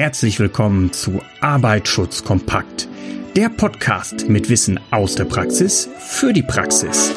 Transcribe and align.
Herzlich 0.00 0.40
willkommen 0.40 0.94
zu 0.94 1.20
Arbeitsschutz 1.42 2.24
kompakt, 2.24 2.88
der 3.36 3.50
Podcast 3.50 4.30
mit 4.30 4.48
Wissen 4.48 4.80
aus 4.90 5.14
der 5.14 5.26
Praxis 5.26 5.90
für 5.98 6.32
die 6.32 6.42
Praxis. 6.42 7.14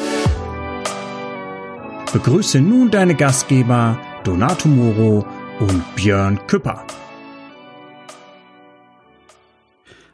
Begrüße 2.12 2.60
nun 2.60 2.90
deine 2.90 3.14
Gastgeber 3.14 3.98
Donato 4.22 4.68
Moro 4.68 5.26
und 5.60 5.82
Björn 5.96 6.38
Küpper. 6.46 6.86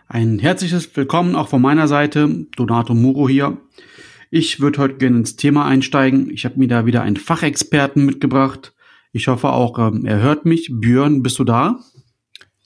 Ein 0.07 0.39
herzliches 0.39 0.97
Willkommen 0.97 1.35
auch 1.35 1.49
von 1.49 1.61
meiner 1.61 1.89
Seite, 1.89 2.47
Donato 2.55 2.95
Muro 2.95 3.29
hier. 3.29 3.57
Ich 4.31 4.61
würde 4.61 4.79
heute 4.79 4.95
gerne 4.95 5.17
ins 5.17 5.35
Thema 5.35 5.67
einsteigen. 5.67 6.31
Ich 6.31 6.45
habe 6.45 6.61
mir 6.61 6.69
da 6.69 6.87
wieder 6.87 7.03
einen 7.03 7.17
Fachexperten 7.17 8.07
mitgebracht. 8.07 8.75
Ich 9.11 9.27
hoffe 9.27 9.49
auch, 9.49 9.77
ähm, 9.81 10.07
er 10.07 10.23
hört 10.23 10.45
mich. 10.45 10.71
Björn, 10.73 11.25
bist 11.25 11.41
du 11.41 11.43
da? 11.43 11.81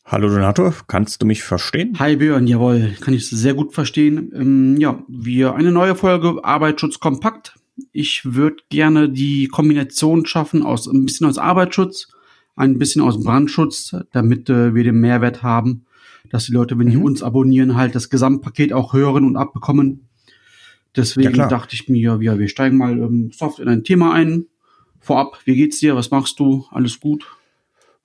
Hallo 0.06 0.28
Donato, 0.28 0.70
kannst 0.86 1.22
du 1.22 1.26
mich 1.26 1.42
verstehen? 1.42 1.98
Hi 1.98 2.16
Björn, 2.16 2.46
jawohl, 2.46 2.94
kann 3.00 3.14
ich 3.14 3.26
sehr 3.26 3.54
gut 3.54 3.72
verstehen. 3.72 4.30
Ähm, 4.34 4.76
ja, 4.76 5.02
wir 5.08 5.54
eine 5.54 5.72
neue 5.72 5.94
Folge 5.94 6.44
Arbeitsschutz 6.44 7.00
kompakt. 7.00 7.54
Ich 7.90 8.20
würde 8.34 8.56
gerne 8.68 9.08
die 9.08 9.48
Kombination 9.48 10.26
schaffen 10.26 10.62
aus 10.62 10.86
ein 10.86 11.06
bisschen 11.06 11.26
aus 11.26 11.38
Arbeitsschutz, 11.38 12.08
ein 12.54 12.78
bisschen 12.78 13.00
aus 13.00 13.24
Brandschutz, 13.24 13.96
damit 14.12 14.50
äh, 14.50 14.74
wir 14.74 14.84
den 14.84 15.00
Mehrwert 15.00 15.42
haben, 15.42 15.86
dass 16.28 16.44
die 16.44 16.52
Leute, 16.52 16.78
wenn 16.78 16.90
die 16.90 16.98
mhm. 16.98 17.04
uns 17.04 17.22
abonnieren, 17.22 17.74
halt 17.74 17.94
das 17.94 18.10
Gesamtpaket 18.10 18.74
auch 18.74 18.92
hören 18.92 19.24
und 19.24 19.36
abbekommen. 19.36 20.08
Deswegen 20.94 21.34
ja, 21.34 21.48
dachte 21.48 21.74
ich 21.74 21.88
mir, 21.88 22.20
ja, 22.20 22.38
wir 22.38 22.48
steigen 22.48 22.76
mal 22.76 22.92
ähm, 22.98 23.30
soft 23.32 23.58
in 23.58 23.68
ein 23.68 23.84
Thema 23.84 24.12
ein. 24.12 24.48
Vorab, 25.00 25.38
wie 25.46 25.56
geht's 25.56 25.80
dir? 25.80 25.96
Was 25.96 26.10
machst 26.10 26.38
du? 26.38 26.66
Alles 26.70 27.00
gut? 27.00 27.24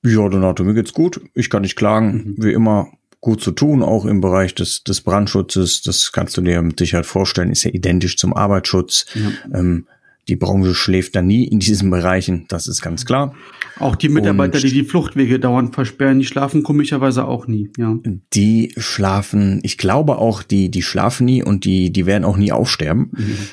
Ja, 0.03 0.27
Donato, 0.29 0.63
mir 0.63 0.73
geht's 0.73 0.93
gut. 0.93 1.21
Ich 1.33 1.49
kann 1.49 1.63
nicht 1.63 1.75
klagen. 1.75 2.35
Mhm. 2.37 2.43
Wie 2.43 2.53
immer 2.53 2.91
gut 3.21 3.41
zu 3.41 3.51
tun, 3.51 3.83
auch 3.83 4.05
im 4.05 4.21
Bereich 4.21 4.55
des, 4.55 4.83
des 4.83 5.01
Brandschutzes. 5.01 5.81
Das 5.81 6.11
kannst 6.11 6.37
du 6.37 6.41
dir 6.41 6.61
mit 6.61 6.79
Sicherheit 6.79 7.05
vorstellen, 7.05 7.51
ist 7.51 7.63
ja 7.63 7.71
identisch 7.71 8.17
zum 8.17 8.33
Arbeitsschutz. 8.33 9.05
Ja. 9.13 9.59
Ähm, 9.59 9.87
die 10.29 10.35
Branche 10.35 10.75
schläft 10.75 11.15
da 11.15 11.21
nie 11.21 11.43
in 11.45 11.59
diesen 11.59 11.89
Bereichen, 11.89 12.45
das 12.47 12.67
ist 12.67 12.81
ganz 12.81 13.05
klar. 13.05 13.33
Auch 13.79 13.95
die 13.95 14.09
Mitarbeiter, 14.09 14.55
und 14.55 14.63
die 14.63 14.71
die 14.71 14.83
Fluchtwege 14.83 15.39
dauernd 15.39 15.73
versperren, 15.73 16.19
die 16.19 16.25
schlafen 16.25 16.63
komischerweise 16.63 17.25
auch 17.25 17.47
nie. 17.47 17.69
Ja. 17.77 17.97
Die 18.33 18.73
schlafen, 18.77 19.59
ich 19.63 19.77
glaube 19.77 20.17
auch, 20.17 20.43
die 20.43 20.69
die 20.69 20.81
schlafen 20.81 21.25
nie 21.25 21.43
und 21.43 21.65
die 21.65 21.91
die 21.91 22.05
werden 22.05 22.25
auch 22.25 22.37
nie 22.37 22.51
aufsterben. 22.51 23.11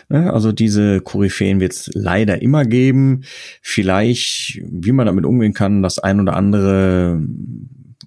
Mhm. 0.08 0.16
Also 0.16 0.52
diese 0.52 1.00
Koryphäen 1.00 1.60
wird 1.60 1.72
es 1.72 1.90
leider 1.94 2.42
immer 2.42 2.64
geben. 2.64 3.22
Vielleicht, 3.62 4.60
wie 4.68 4.92
man 4.92 5.06
damit 5.06 5.24
umgehen 5.24 5.54
kann, 5.54 5.82
das 5.82 5.98
ein 5.98 6.20
oder 6.20 6.36
andere 6.36 7.22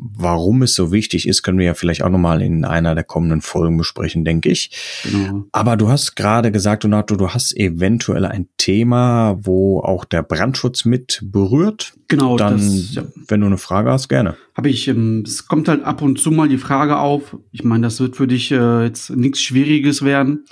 warum 0.01 0.61
es 0.61 0.75
so 0.75 0.91
wichtig 0.93 1.27
ist, 1.27 1.43
können 1.43 1.59
wir 1.59 1.65
ja 1.65 1.73
vielleicht 1.73 2.03
auch 2.03 2.09
nochmal 2.09 2.41
in 2.41 2.63
einer 2.63 2.95
der 2.95 3.03
kommenden 3.03 3.41
Folgen 3.41 3.77
besprechen, 3.77 4.23
denke 4.23 4.49
ich. 4.49 4.71
Genau. 5.03 5.45
Aber 5.51 5.75
du 5.75 5.89
hast 5.89 6.15
gerade 6.15 6.51
gesagt, 6.51 6.85
Donato, 6.85 7.17
du 7.17 7.29
hast 7.29 7.55
eventuell 7.57 8.25
ein 8.25 8.47
Thema, 8.57 9.37
wo 9.41 9.81
auch 9.81 10.05
der 10.05 10.23
Brandschutz 10.23 10.85
mit 10.85 11.19
berührt. 11.23 11.93
Genau. 12.07 12.37
Dann, 12.37 12.57
das, 12.57 12.95
ja. 12.95 13.03
wenn 13.27 13.41
du 13.41 13.47
eine 13.47 13.57
Frage 13.57 13.91
hast, 13.91 14.07
gerne. 14.07 14.35
Habe 14.55 14.69
ich, 14.69 14.87
ähm, 14.87 15.23
es 15.25 15.47
kommt 15.47 15.67
halt 15.67 15.83
ab 15.83 16.01
und 16.01 16.17
zu 16.17 16.31
mal 16.31 16.47
die 16.47 16.57
Frage 16.57 16.97
auf. 16.97 17.37
Ich 17.51 17.63
meine, 17.63 17.83
das 17.83 17.99
wird 17.99 18.15
für 18.15 18.27
dich 18.27 18.51
äh, 18.51 18.83
jetzt 18.85 19.09
nichts 19.09 19.41
Schwieriges 19.41 20.03
werden. 20.03 20.45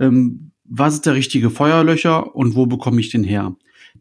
Ähm, 0.00 0.50
was 0.64 0.94
ist 0.94 1.06
der 1.06 1.14
richtige 1.14 1.50
Feuerlöcher 1.50 2.34
und 2.34 2.56
wo 2.56 2.64
bekomme 2.66 3.00
ich 3.00 3.10
den 3.10 3.22
her? 3.22 3.54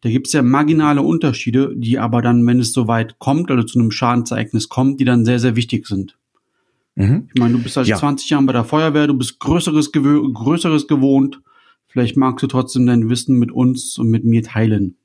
Da 0.03 0.09
gibt 0.09 0.27
es 0.27 0.33
ja 0.33 0.41
marginale 0.41 1.01
Unterschiede, 1.01 1.71
die 1.77 1.97
aber 1.97 2.21
dann, 2.21 2.45
wenn 2.45 2.59
es 2.59 2.73
soweit 2.73 3.19
kommt 3.19 3.49
oder 3.49 3.65
zu 3.65 3.79
einem 3.79 3.89
Schadensereignis 3.89 4.67
kommt, 4.67 4.99
die 4.99 5.05
dann 5.05 5.23
sehr, 5.23 5.39
sehr 5.39 5.55
wichtig 5.55 5.87
sind. 5.87 6.17
Mhm. 6.95 7.29
Ich 7.33 7.39
meine, 7.39 7.53
du 7.53 7.63
bist 7.63 7.75
seit 7.75 7.87
ja. 7.87 7.95
20 7.95 8.29
Jahren 8.29 8.45
bei 8.45 8.51
der 8.51 8.65
Feuerwehr, 8.65 9.07
du 9.07 9.13
bist 9.13 9.39
Größeres, 9.39 9.93
Größeres 9.93 10.89
gewohnt. 10.89 11.41
Vielleicht 11.87 12.17
magst 12.17 12.43
du 12.43 12.47
trotzdem 12.47 12.85
dein 12.85 13.09
Wissen 13.09 13.39
mit 13.39 13.53
uns 13.53 13.97
und 13.97 14.09
mit 14.09 14.25
mir 14.25 14.43
teilen. 14.43 14.97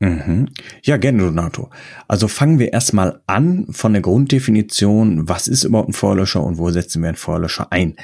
Mhm. 0.00 0.48
Ja, 0.82 0.96
gerne, 0.96 1.24
Donato. 1.24 1.68
Also 2.08 2.26
fangen 2.26 2.58
wir 2.58 2.72
erstmal 2.72 3.20
an 3.26 3.66
von 3.68 3.92
der 3.92 4.00
Grunddefinition, 4.00 5.28
was 5.28 5.46
ist 5.46 5.64
überhaupt 5.64 5.90
ein 5.90 5.92
Feuerlöscher 5.92 6.42
und 6.42 6.56
wo 6.56 6.70
setzen 6.70 7.02
wir 7.02 7.10
einen 7.10 7.18
Feuerlöscher 7.18 7.70
ein? 7.70 7.96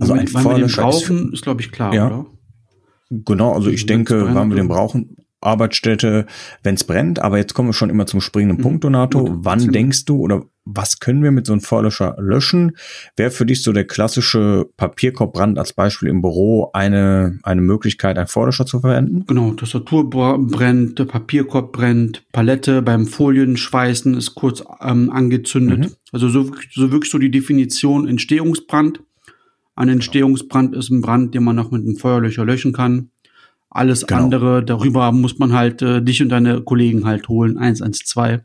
Also 0.00 0.14
ein 0.14 0.26
Feuerlöscher 0.26 0.84
brauchen, 0.84 1.26
ist, 1.26 1.34
ist 1.34 1.42
glaube 1.42 1.60
ich, 1.60 1.70
klar, 1.70 1.92
ja. 1.92 2.06
oder? 2.06 2.26
Genau, 3.10 3.52
also 3.52 3.68
ich 3.68 3.84
denke, 3.84 4.34
wann 4.34 4.48
wir 4.48 4.56
den 4.56 4.68
brauchen, 4.68 5.16
Arbeitsstätte, 5.46 6.26
wenn 6.62 6.74
es 6.74 6.84
brennt. 6.84 7.20
Aber 7.20 7.38
jetzt 7.38 7.54
kommen 7.54 7.68
wir 7.68 7.74
schon 7.74 7.90
immer 7.90 8.06
zum 8.06 8.20
springenden 8.20 8.58
mhm. 8.58 8.62
Punkt, 8.62 8.84
Donato. 8.84 9.24
Gut, 9.24 9.38
Wann 9.42 9.72
denkst 9.72 10.04
du 10.04 10.18
oder 10.18 10.42
was 10.66 10.98
können 10.98 11.22
wir 11.22 11.30
mit 11.30 11.46
so 11.46 11.52
einem 11.52 11.62
Feuerlöscher 11.62 12.16
löschen? 12.18 12.76
Wäre 13.16 13.30
für 13.30 13.46
dich 13.46 13.62
so 13.62 13.72
der 13.72 13.86
klassische 13.86 14.68
Papierkorbbrand 14.76 15.58
als 15.58 15.72
Beispiel 15.72 16.08
im 16.08 16.20
Büro 16.20 16.70
eine, 16.72 17.38
eine 17.44 17.60
Möglichkeit, 17.60 18.18
einen 18.18 18.26
Feuerlöscher 18.26 18.66
zu 18.66 18.80
verwenden? 18.80 19.24
Genau, 19.26 19.52
Tastatur 19.52 20.10
brennt, 20.10 21.06
Papierkorb 21.06 21.72
brennt, 21.72 22.24
Palette 22.32 22.82
beim 22.82 23.06
Folienschweißen 23.06 24.14
ist 24.14 24.34
kurz 24.34 24.64
ähm, 24.82 25.10
angezündet. 25.10 25.78
Mhm. 25.78 25.94
Also 26.12 26.28
so, 26.28 26.50
so 26.72 26.90
wirklich 26.90 27.12
so 27.12 27.18
die 27.18 27.30
Definition 27.30 28.08
Entstehungsbrand. 28.08 29.00
Ein 29.76 29.90
Entstehungsbrand 29.90 30.74
ist 30.74 30.90
ein 30.90 31.02
Brand, 31.02 31.34
den 31.34 31.44
man 31.44 31.54
noch 31.54 31.70
mit 31.70 31.82
einem 31.82 31.96
Feuerlöcher 31.96 32.44
löschen 32.44 32.72
kann. 32.72 33.10
Alles 33.70 34.06
genau. 34.06 34.24
andere, 34.24 34.64
darüber 34.64 35.12
muss 35.12 35.38
man 35.38 35.52
halt 35.52 35.82
äh, 35.82 36.02
dich 36.02 36.22
und 36.22 36.28
deine 36.30 36.62
Kollegen 36.62 37.04
halt 37.04 37.28
holen, 37.28 37.58
112. 37.58 38.42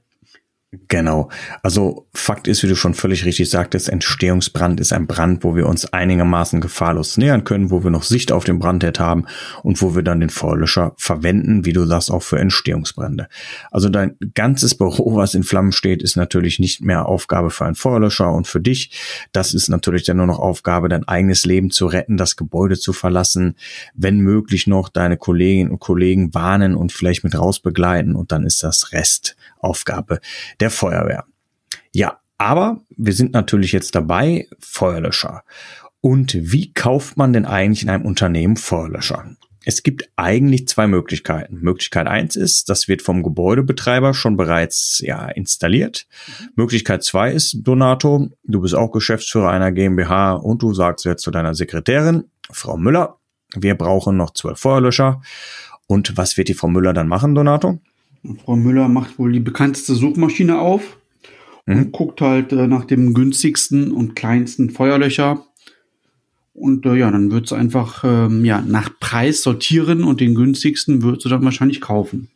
Genau. 0.88 1.28
Also 1.64 2.08
Fakt 2.14 2.48
ist, 2.48 2.64
wie 2.64 2.68
du 2.68 2.78
schon 2.78 2.94
völlig 2.94 3.26
richtig 3.26 3.50
sagtest, 3.50 3.90
Entstehungsbrand 3.90 4.80
ist 4.80 4.94
ein 4.94 5.06
Brand, 5.06 5.44
wo 5.44 5.54
wir 5.54 5.68
uns 5.68 5.92
einigermaßen 5.92 6.62
gefahrlos 6.62 7.18
nähern 7.18 7.44
können, 7.44 7.72
wo 7.72 7.84
wir 7.84 7.92
noch 7.92 8.04
Sicht 8.04 8.32
auf 8.32 8.46
den 8.46 8.58
Brandherd 8.58 8.98
haben 8.98 9.26
und 9.64 9.82
wo 9.82 9.96
wir 9.96 10.02
dann 10.02 10.22
den 10.22 10.30
Feuerlöscher 10.30 10.94
verwenden, 10.96 11.66
wie 11.66 11.74
du 11.74 11.86
sagst, 11.86 12.10
auch 12.10 12.24
für 12.24 12.40
Entstehungsbrände. 12.40 13.28
Also 13.70 13.90
dein 13.90 14.16
ganzes 14.34 14.74
Büro, 14.76 15.18
was 15.18 15.34
in 15.34 15.44
Flammen 15.44 15.74
steht, 15.74 16.02
ist 16.02 16.16
natürlich 16.16 16.58
nicht 16.58 16.80
mehr 16.80 17.06
Aufgabe 17.06 17.50
für 17.50 17.66
einen 17.66 17.76
Feuerlöscher 17.76 18.32
und 18.32 18.48
für 18.48 18.62
dich. 18.62 19.28
Das 19.34 19.54
ist 19.54 19.68
natürlich 19.68 20.06
dann 20.06 20.18
nur 20.18 20.28
noch 20.28 20.40
Aufgabe, 20.40 20.88
dein 20.88 21.06
eigenes 21.06 21.46
Leben 21.46 21.72
zu 21.72 21.86
retten, 21.86 22.16
das 22.16 22.38
Gebäude 22.38 22.80
zu 22.80 22.94
verlassen, 22.94 23.58
wenn 23.94 24.20
möglich 24.20 24.68
noch 24.68 24.88
deine 24.88 25.18
Kolleginnen 25.18 25.72
und 25.72 25.80
Kollegen 25.80 26.34
warnen 26.34 26.76
und 26.76 26.94
vielleicht 26.94 27.26
mit 27.26 27.38
rausbegleiten 27.38 28.16
und 28.16 28.32
dann 28.32 28.46
ist 28.46 28.64
das 28.64 28.94
Rest 28.94 29.36
Aufgabe 29.62 30.20
der 30.60 30.70
Feuerwehr. 30.70 31.26
Ja, 31.92 32.20
aber 32.38 32.82
wir 32.90 33.14
sind 33.14 33.34
natürlich 33.34 33.72
jetzt 33.72 33.96
dabei, 33.96 34.48
Feuerlöscher. 34.60 35.44
Und 36.02 36.36
wie 36.40 36.74
kauft 36.74 37.16
man 37.18 37.34
denn 37.34 37.46
eigentlich 37.46 37.84
in 37.84 37.90
einem 37.90 38.06
Unternehmen 38.06 38.58
Feuerlöscher? 38.58 39.36
Es 39.64 39.84
gibt 39.84 40.10
eigentlich 40.16 40.68
zwei 40.68 40.88
Möglichkeiten. 40.88 41.60
Möglichkeit 41.62 42.08
eins 42.08 42.36
ist, 42.36 42.68
das 42.70 42.88
wird 42.88 43.04
vom 43.04 43.22
Gebäudebetreiber 43.22 44.16
schon 44.16 44.36
bereits 44.36 45.00
ja, 45.06 45.28
installiert. 45.28 46.08
Mhm. 46.28 46.50
Möglichkeit 46.56 47.04
zwei 47.04 47.32
ist, 47.32 47.60
Donato, 47.62 48.30
du 48.44 48.62
bist 48.62 48.74
auch 48.74 48.92
Geschäftsführer 48.92 49.52
einer 49.52 49.72
GmbH 49.72 50.34
und 50.34 50.64
du 50.64 50.74
sagst 50.74 51.06
jetzt 51.06 51.22
zu 51.22 51.30
deiner 51.30 51.54
Sekretärin, 51.54 52.24
Frau 52.52 52.76
Müller, 52.76 53.20
wir 53.56 53.76
brauchen 53.76 54.18
noch 54.18 54.32
zwölf 54.34 54.60
Feuerlöscher. 54.60 55.22
Und 55.86 56.18
was 56.18 56.38
wird 56.38 56.48
die 56.48 56.54
Frau 56.54 56.68
Müller 56.68 56.94
dann 56.94 57.08
machen, 57.08 57.36
Donato? 57.36 57.80
Frau 58.44 58.56
Müller 58.56 58.88
macht 58.88 59.18
wohl 59.18 59.32
die 59.32 59.40
bekannteste 59.40 59.96
Suchmaschine 59.96 60.60
auf 60.60 60.98
mhm. 61.66 61.78
und 61.78 61.92
guckt 61.92 62.22
halt 62.22 62.52
äh, 62.52 62.68
nach 62.68 62.86
dem 62.86 63.14
günstigsten 63.14 63.92
und 63.92 64.16
kleinsten 64.16 64.70
Feuerlöcher. 64.70 65.46
Und 66.54 66.86
äh, 66.86 66.96
ja, 66.96 67.10
dann 67.10 67.32
wird 67.32 67.48
sie 67.48 67.56
einfach 67.56 68.04
ähm, 68.04 68.46
ja, 68.46 68.62
nach 68.62 68.92
Preis 69.00 69.42
sortieren 69.42 70.04
und 70.04 70.20
den 70.20 70.36
günstigsten 70.36 71.02
wird 71.02 71.22
sie 71.22 71.30
dann 71.30 71.44
wahrscheinlich 71.44 71.82
kaufen. 71.82 72.30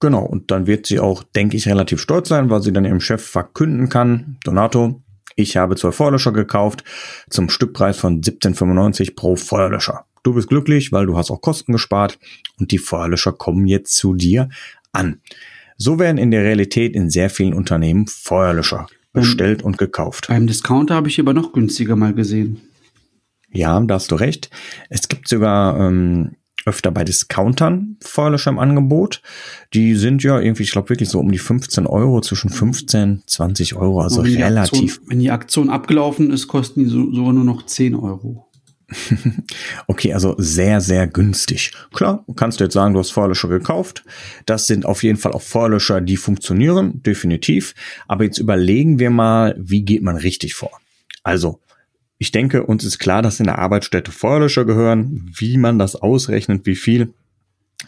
Genau, 0.00 0.24
und 0.24 0.50
dann 0.50 0.66
wird 0.66 0.86
sie 0.86 1.00
auch, 1.00 1.22
denke 1.22 1.56
ich, 1.56 1.66
relativ 1.66 2.00
stolz 2.00 2.28
sein, 2.28 2.50
weil 2.50 2.62
sie 2.62 2.72
dann 2.72 2.84
ihrem 2.84 3.00
Chef 3.00 3.24
verkünden 3.24 3.88
kann, 3.88 4.36
Donato, 4.44 5.00
ich 5.36 5.56
habe 5.56 5.76
zwei 5.76 5.92
Feuerlöscher 5.92 6.32
gekauft 6.32 6.84
zum 7.28 7.48
Stückpreis 7.48 7.96
von 7.96 8.20
17,95 8.20 9.16
pro 9.16 9.34
Feuerlöscher. 9.36 10.04
Du 10.22 10.34
bist 10.34 10.48
glücklich, 10.48 10.92
weil 10.92 11.06
du 11.06 11.16
hast 11.16 11.30
auch 11.30 11.40
Kosten 11.40 11.72
gespart 11.72 12.18
und 12.58 12.70
die 12.70 12.78
Feuerlöscher 12.78 13.32
kommen 13.32 13.66
jetzt 13.66 13.96
zu 13.96 14.14
dir 14.14 14.48
an. 14.94 15.20
So 15.76 15.98
werden 15.98 16.18
in 16.18 16.30
der 16.30 16.44
Realität 16.44 16.94
in 16.94 17.10
sehr 17.10 17.30
vielen 17.30 17.54
Unternehmen 17.54 18.06
Feuerlöscher 18.06 18.86
bestellt 19.12 19.62
und 19.62 19.78
gekauft. 19.78 20.26
Beim 20.28 20.46
Discounter 20.46 20.94
habe 20.94 21.08
ich 21.08 21.18
aber 21.20 21.34
noch 21.34 21.52
günstiger 21.52 21.96
mal 21.96 22.14
gesehen. 22.14 22.60
Ja, 23.52 23.80
da 23.80 23.94
hast 23.94 24.10
du 24.10 24.16
recht. 24.16 24.50
Es 24.90 25.08
gibt 25.08 25.28
sogar 25.28 25.78
ähm, 25.78 26.32
öfter 26.66 26.90
bei 26.90 27.04
Discountern 27.04 27.96
Feuerlöscher 28.00 28.50
im 28.50 28.58
Angebot. 28.58 29.22
Die 29.72 29.94
sind 29.94 30.22
ja 30.22 30.40
irgendwie, 30.40 30.64
ich 30.64 30.72
glaube 30.72 30.90
wirklich 30.90 31.08
so 31.08 31.20
um 31.20 31.30
die 31.30 31.38
15 31.38 31.86
Euro, 31.86 32.20
zwischen 32.20 32.50
15, 32.50 33.22
20 33.26 33.76
Euro, 33.76 34.00
also 34.00 34.24
wenn 34.24 34.42
relativ. 34.42 34.94
Aktion, 34.94 35.10
wenn 35.10 35.18
die 35.20 35.30
Aktion 35.30 35.70
abgelaufen 35.70 36.32
ist, 36.32 36.48
kosten 36.48 36.80
die 36.80 36.86
so, 36.86 37.12
sogar 37.12 37.32
nur 37.32 37.44
noch 37.44 37.66
10 37.66 37.94
Euro. 37.94 38.48
Okay, 39.86 40.12
also 40.12 40.34
sehr, 40.38 40.80
sehr 40.80 41.06
günstig. 41.06 41.72
Klar, 41.92 42.24
kannst 42.36 42.60
du 42.60 42.64
jetzt 42.64 42.74
sagen, 42.74 42.94
du 42.94 43.00
hast 43.00 43.10
Feuerlöscher 43.10 43.48
gekauft. 43.48 44.04
Das 44.46 44.66
sind 44.66 44.86
auf 44.86 45.02
jeden 45.02 45.18
Fall 45.18 45.32
auch 45.32 45.42
Feuerlöscher, 45.42 46.00
die 46.00 46.16
funktionieren, 46.16 47.02
definitiv. 47.02 47.74
Aber 48.08 48.24
jetzt 48.24 48.38
überlegen 48.38 48.98
wir 48.98 49.10
mal, 49.10 49.54
wie 49.58 49.82
geht 49.82 50.02
man 50.02 50.16
richtig 50.16 50.54
vor? 50.54 50.70
Also, 51.22 51.60
ich 52.18 52.32
denke, 52.32 52.64
uns 52.64 52.84
ist 52.84 52.98
klar, 52.98 53.22
dass 53.22 53.40
in 53.40 53.46
der 53.46 53.58
Arbeitsstätte 53.58 54.12
Feuerlöscher 54.12 54.64
gehören. 54.64 55.30
Wie 55.34 55.56
man 55.56 55.78
das 55.78 55.96
ausrechnet, 55.96 56.64
wie 56.66 56.76
viel, 56.76 57.12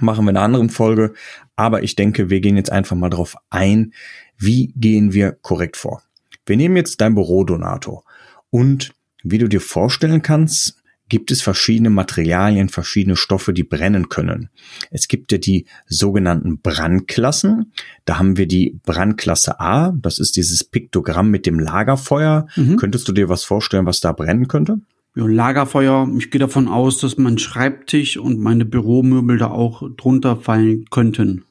machen 0.00 0.24
wir 0.24 0.30
in 0.30 0.36
einer 0.36 0.44
anderen 0.44 0.70
Folge. 0.70 1.14
Aber 1.54 1.82
ich 1.82 1.96
denke, 1.96 2.28
wir 2.30 2.40
gehen 2.40 2.56
jetzt 2.56 2.72
einfach 2.72 2.96
mal 2.96 3.10
darauf 3.10 3.36
ein, 3.50 3.92
wie 4.38 4.72
gehen 4.76 5.12
wir 5.12 5.32
korrekt 5.32 5.76
vor. 5.76 6.02
Wir 6.44 6.56
nehmen 6.56 6.76
jetzt 6.76 7.00
dein 7.00 7.14
Büro, 7.14 7.44
Donato. 7.44 8.04
Und 8.50 8.92
wie 9.22 9.38
du 9.38 9.48
dir 9.48 9.60
vorstellen 9.60 10.22
kannst, 10.22 10.82
gibt 11.08 11.30
es 11.30 11.42
verschiedene 11.42 11.90
Materialien, 11.90 12.68
verschiedene 12.68 13.16
Stoffe, 13.16 13.52
die 13.52 13.62
brennen 13.62 14.08
können. 14.08 14.50
Es 14.90 15.08
gibt 15.08 15.32
ja 15.32 15.38
die 15.38 15.66
sogenannten 15.86 16.60
Brandklassen. 16.60 17.72
Da 18.04 18.18
haben 18.18 18.36
wir 18.36 18.46
die 18.46 18.80
Brandklasse 18.84 19.60
A. 19.60 19.92
Das 19.92 20.18
ist 20.18 20.36
dieses 20.36 20.64
Piktogramm 20.64 21.30
mit 21.30 21.46
dem 21.46 21.58
Lagerfeuer. 21.58 22.48
Mhm. 22.56 22.76
Könntest 22.76 23.08
du 23.08 23.12
dir 23.12 23.28
was 23.28 23.44
vorstellen, 23.44 23.86
was 23.86 24.00
da 24.00 24.12
brennen 24.12 24.48
könnte? 24.48 24.80
Ja, 25.14 25.26
Lagerfeuer. 25.26 26.10
Ich 26.18 26.30
gehe 26.30 26.40
davon 26.40 26.68
aus, 26.68 26.98
dass 26.98 27.16
mein 27.16 27.38
Schreibtisch 27.38 28.16
und 28.16 28.38
meine 28.38 28.64
Büromöbel 28.64 29.38
da 29.38 29.50
auch 29.50 29.82
drunter 29.96 30.36
fallen 30.36 30.84
könnten. 30.90 31.44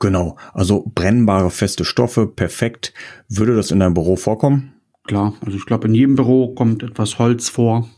Genau. 0.00 0.36
Also 0.52 0.90
brennbare 0.94 1.50
feste 1.50 1.84
Stoffe. 1.84 2.26
Perfekt. 2.26 2.92
Würde 3.28 3.54
das 3.54 3.70
in 3.70 3.80
deinem 3.80 3.94
Büro 3.94 4.16
vorkommen? 4.16 4.72
Klar. 5.04 5.34
Also 5.44 5.56
ich 5.56 5.66
glaube, 5.66 5.86
in 5.86 5.94
jedem 5.94 6.16
Büro 6.16 6.54
kommt 6.54 6.82
etwas 6.82 7.18
Holz 7.18 7.48
vor. 7.48 7.88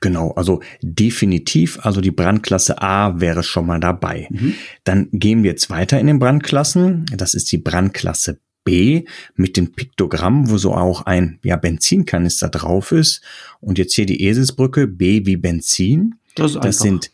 Genau, 0.00 0.30
also 0.32 0.60
definitiv, 0.80 1.78
also 1.82 2.00
die 2.00 2.10
Brandklasse 2.10 2.80
A 2.80 3.20
wäre 3.20 3.42
schon 3.42 3.66
mal 3.66 3.80
dabei. 3.80 4.28
Mhm. 4.30 4.54
Dann 4.84 5.08
gehen 5.12 5.42
wir 5.42 5.50
jetzt 5.50 5.70
weiter 5.70 5.98
in 5.98 6.06
den 6.06 6.18
Brandklassen. 6.18 7.06
Das 7.16 7.34
ist 7.34 7.50
die 7.50 7.58
Brandklasse 7.58 8.40
B 8.64 9.04
mit 9.34 9.56
dem 9.56 9.72
Piktogramm, 9.72 10.50
wo 10.50 10.58
so 10.58 10.74
auch 10.74 11.06
ein 11.06 11.38
ja, 11.42 11.56
Benzinkanister 11.56 12.48
drauf 12.48 12.92
ist. 12.92 13.22
Und 13.60 13.78
jetzt 13.78 13.94
hier 13.94 14.06
die 14.06 14.22
Eselsbrücke, 14.22 14.86
B 14.86 15.26
wie 15.26 15.36
Benzin. 15.36 16.16
Das, 16.34 16.52
das 16.52 16.78
sind, 16.78 17.10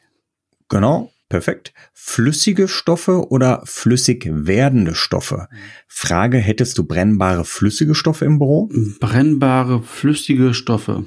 genau, 0.69 1.11
perfekt, 1.29 1.73
flüssige 1.93 2.69
Stoffe 2.69 3.31
oder 3.31 3.63
flüssig 3.65 4.29
werdende 4.29 4.95
Stoffe. 4.95 5.49
Frage, 5.87 6.39
hättest 6.39 6.77
du 6.77 6.85
brennbare 6.85 7.45
flüssige 7.45 7.95
Stoffe 7.95 8.25
im 8.25 8.39
Büro? 8.39 8.69
Brennbare 9.01 9.83
flüssige 9.83 10.55
Stoffe. 10.55 11.05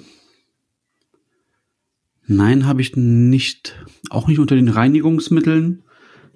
Nein, 2.27 2.65
habe 2.65 2.81
ich 2.81 2.95
nicht. 2.95 3.75
Auch 4.09 4.27
nicht 4.27 4.39
unter 4.39 4.55
den 4.55 4.67
Reinigungsmitteln. 4.67 5.83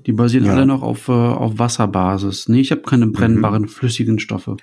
Die 0.05 0.13
basieren 0.13 0.45
ja. 0.45 0.53
alle 0.53 0.65
noch 0.65 0.81
auf, 0.81 1.09
äh, 1.09 1.11
auf 1.11 1.59
Wasserbasis. 1.59 2.49
Nee, 2.49 2.61
ich 2.61 2.71
habe 2.71 2.81
keine 2.81 3.05
mhm. 3.05 3.11
brennbaren 3.11 3.63
mhm. 3.63 3.67
flüssigen 3.67 4.19
Stoffe. 4.19 4.57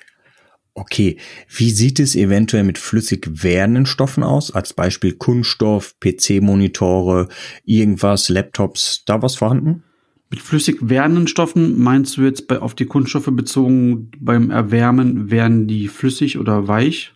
Okay, 0.74 1.16
wie 1.48 1.70
sieht 1.70 1.98
es 1.98 2.14
eventuell 2.14 2.62
mit 2.62 2.78
flüssig 2.78 3.28
werdenden 3.42 3.84
Stoffen 3.84 4.22
aus? 4.22 4.52
Als 4.52 4.72
Beispiel 4.72 5.12
Kunststoff, 5.12 5.96
PC-Monitore, 6.00 7.28
irgendwas, 7.64 8.28
Laptops, 8.28 9.02
da 9.04 9.20
was 9.20 9.34
vorhanden? 9.34 9.82
Mit 10.30 10.40
flüssig 10.40 10.76
werdenden 10.80 11.26
Stoffen 11.26 11.80
meinst 11.80 12.16
du 12.16 12.22
jetzt 12.22 12.46
bei, 12.46 12.60
auf 12.60 12.74
die 12.74 12.84
Kunststoffe 12.86 13.30
bezogen, 13.32 14.10
beim 14.20 14.50
Erwärmen 14.50 15.30
werden 15.30 15.66
die 15.66 15.88
flüssig 15.88 16.38
oder 16.38 16.68
weich? 16.68 17.12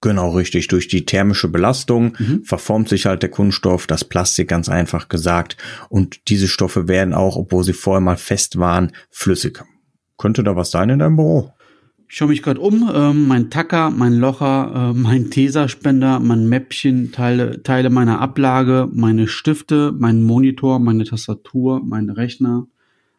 Genau, 0.00 0.30
richtig. 0.30 0.68
Durch 0.68 0.86
die 0.86 1.04
thermische 1.04 1.48
Belastung 1.48 2.16
mhm. 2.18 2.44
verformt 2.44 2.88
sich 2.88 3.06
halt 3.06 3.22
der 3.22 3.30
Kunststoff, 3.30 3.86
das 3.86 4.04
Plastik 4.04 4.48
ganz 4.48 4.68
einfach 4.68 5.08
gesagt. 5.08 5.56
Und 5.88 6.28
diese 6.28 6.46
Stoffe 6.46 6.86
werden 6.86 7.14
auch, 7.14 7.36
obwohl 7.36 7.64
sie 7.64 7.72
vorher 7.72 8.00
mal 8.00 8.16
fest 8.16 8.58
waren, 8.58 8.92
flüssig. 9.10 9.64
Könnte 10.16 10.44
da 10.44 10.54
was 10.56 10.70
sein 10.70 10.90
in 10.90 11.00
deinem 11.00 11.16
Büro? 11.16 11.52
Ich 12.10 12.16
schaue 12.16 12.28
mich 12.28 12.42
gerade 12.42 12.60
um. 12.60 12.90
Ähm, 12.92 13.28
mein 13.28 13.50
Tacker, 13.50 13.90
mein 13.90 14.14
Locher, 14.14 14.92
äh, 14.92 14.98
mein 14.98 15.30
Teserspender, 15.30 16.20
mein 16.20 16.48
Mäppchen, 16.48 17.12
Teile, 17.12 17.62
Teile 17.62 17.90
meiner 17.90 18.20
Ablage, 18.20 18.88
meine 18.92 19.28
Stifte, 19.28 19.92
mein 19.96 20.22
Monitor, 20.22 20.78
meine 20.78 21.04
Tastatur, 21.04 21.82
mein 21.84 22.08
Rechner, 22.08 22.66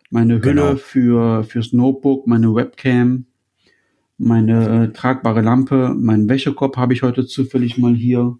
meine 0.10 0.42
Hülle 0.42 0.42
genau. 0.42 0.76
für 0.76 1.44
fürs 1.44 1.72
Notebook, 1.72 2.26
meine 2.26 2.56
Webcam, 2.56 3.26
meine 4.20 4.84
äh, 4.84 4.94
tragbare 4.94 5.42
Lampe, 5.42 5.96
meinen 5.98 6.30
Wäschekorb 6.30 6.78
habe 6.78 6.94
ich 6.94 7.02
heute 7.02 7.26
zufällig 7.26 7.78
mal 7.78 7.96
hier. 7.96 8.38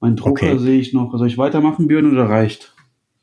Mein 0.00 0.16
Drucker 0.16 0.46
okay. 0.46 0.58
sehe 0.58 0.80
ich 0.80 0.92
noch. 0.92 1.16
Soll 1.16 1.28
ich 1.28 1.38
weitermachen, 1.38 1.88
Björn, 1.88 2.12
oder 2.12 2.28
reicht? 2.28 2.74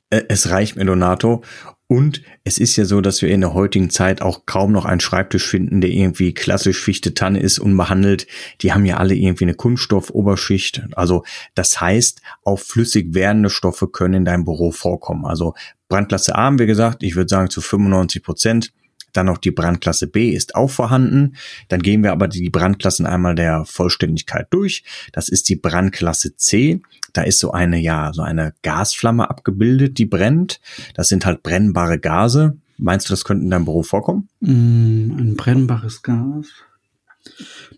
Äh, 0.10 0.24
es 0.30 0.50
reicht 0.50 0.76
mir, 0.76 0.86
Donato. 0.86 1.44
Und 1.92 2.22
es 2.44 2.60
ist 2.60 2.76
ja 2.76 2.86
so, 2.86 3.02
dass 3.02 3.22
wir 3.22 3.30
in 3.30 3.42
der 3.42 3.54
heutigen 3.54 3.90
Zeit 3.90 4.22
auch 4.22 4.46
kaum 4.46 4.72
noch 4.72 4.86
einen 4.86 5.00
Schreibtisch 5.00 5.48
finden, 5.48 5.82
der 5.82 5.90
irgendwie 5.90 6.34
klassisch 6.34 6.80
Fichte 6.80 7.16
Tanne 7.16 7.40
ist, 7.40 7.58
unbehandelt. 7.58 8.28
Die 8.62 8.74
haben 8.74 8.86
ja 8.86 8.98
alle 8.98 9.16
irgendwie 9.16 9.46
eine 9.46 9.56
Kunststoffoberschicht. 9.56 10.84
Also 10.94 11.24
das 11.56 11.82
heißt, 11.82 12.22
auch 12.44 12.60
flüssig 12.60 13.16
werdende 13.16 13.50
Stoffe 13.50 13.88
können 13.88 14.14
in 14.14 14.26
deinem 14.26 14.46
Büro 14.46 14.72
vorkommen. 14.72 15.26
Also 15.26 15.56
Brandklasse 15.88 16.36
A 16.36 16.44
haben 16.44 16.60
wir 16.60 16.68
gesagt, 16.68 17.02
ich 17.02 17.16
würde 17.16 17.30
sagen 17.30 17.50
zu 17.50 17.62
95 17.62 18.22
Prozent. 18.22 18.72
Dann 19.14 19.26
noch 19.26 19.38
die 19.38 19.52
Brandklasse 19.52 20.08
B 20.08 20.30
ist 20.30 20.56
auch 20.56 20.70
vorhanden. 20.70 21.36
Dann 21.68 21.82
gehen 21.82 22.04
wir 22.04 22.12
aber 22.12 22.28
die 22.28 22.50
Brandklassen 22.50 23.06
einmal 23.06 23.36
der 23.36 23.66
Vollständigkeit 23.66 24.48
durch. 24.52 24.84
Das 25.12 25.30
ist 25.30 25.50
die 25.50 25.56
Brandklasse 25.56 26.36
C. 26.36 26.82
Da 27.14 27.24
ist 27.24 27.40
so 27.40 27.52
eine, 27.52 27.80
ja, 27.80 28.12
so 28.14 28.22
eine 28.22 28.54
Gasflamme 28.62 29.30
abgebildet, 29.30 29.98
die 29.98 30.06
brennt. 30.06 30.60
Das 30.94 31.10
sind 31.10 31.26
halt 31.26 31.44
brennbare 31.44 32.00
Gase. 32.00 32.58
Meinst 32.78 33.10
du, 33.10 33.14
das 33.14 33.26
könnte 33.26 33.44
in 33.44 33.50
deinem 33.50 33.66
Büro 33.66 33.84
vorkommen? 33.84 34.30
Mm, 34.40 35.12
ein 35.18 35.36
brennbares 35.36 36.02
Gas. 36.02 36.48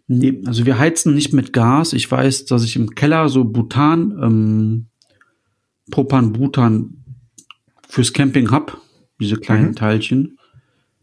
Nee, 0.07 0.42
also 0.45 0.66
wir 0.66 0.77
heizen 0.77 1.16
nicht 1.16 1.34
mit 1.34 1.54
Gas. 1.54 1.94
Ich 1.94 2.10
weiß, 2.10 2.45
dass 2.45 2.63
ich 2.63 2.75
im 2.75 2.92
Keller 2.92 3.30
so 3.30 3.44
Butan, 3.45 4.12
ähm, 4.22 4.86
Propan, 5.89 6.34
Butan 6.34 7.04
fürs 7.88 8.13
Camping 8.13 8.51
hab. 8.51 8.77
Diese 9.19 9.38
kleinen 9.38 9.69
mhm. 9.69 9.75
Teilchen. 9.75 10.38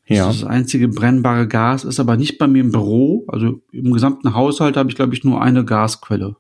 Ja. 0.09 0.27
Das, 0.27 0.37
ist 0.37 0.43
das 0.43 0.51
einzige 0.51 0.89
brennbare 0.89 1.47
Gas 1.47 1.85
ist 1.85 2.01
aber 2.01 2.17
nicht 2.17 2.39
bei 2.39 2.47
mir 2.47 2.63
im 2.63 2.73
Büro. 2.73 3.25
Also 3.29 3.61
im 3.73 3.93
gesamten 3.93 4.35
Haushalt 4.35 4.77
habe 4.77 4.89
ich, 4.89 4.97
glaube 4.97 5.15
ich, 5.15 5.23
nur 5.23 5.43
eine 5.43 5.65
Gasquelle. 5.65 6.37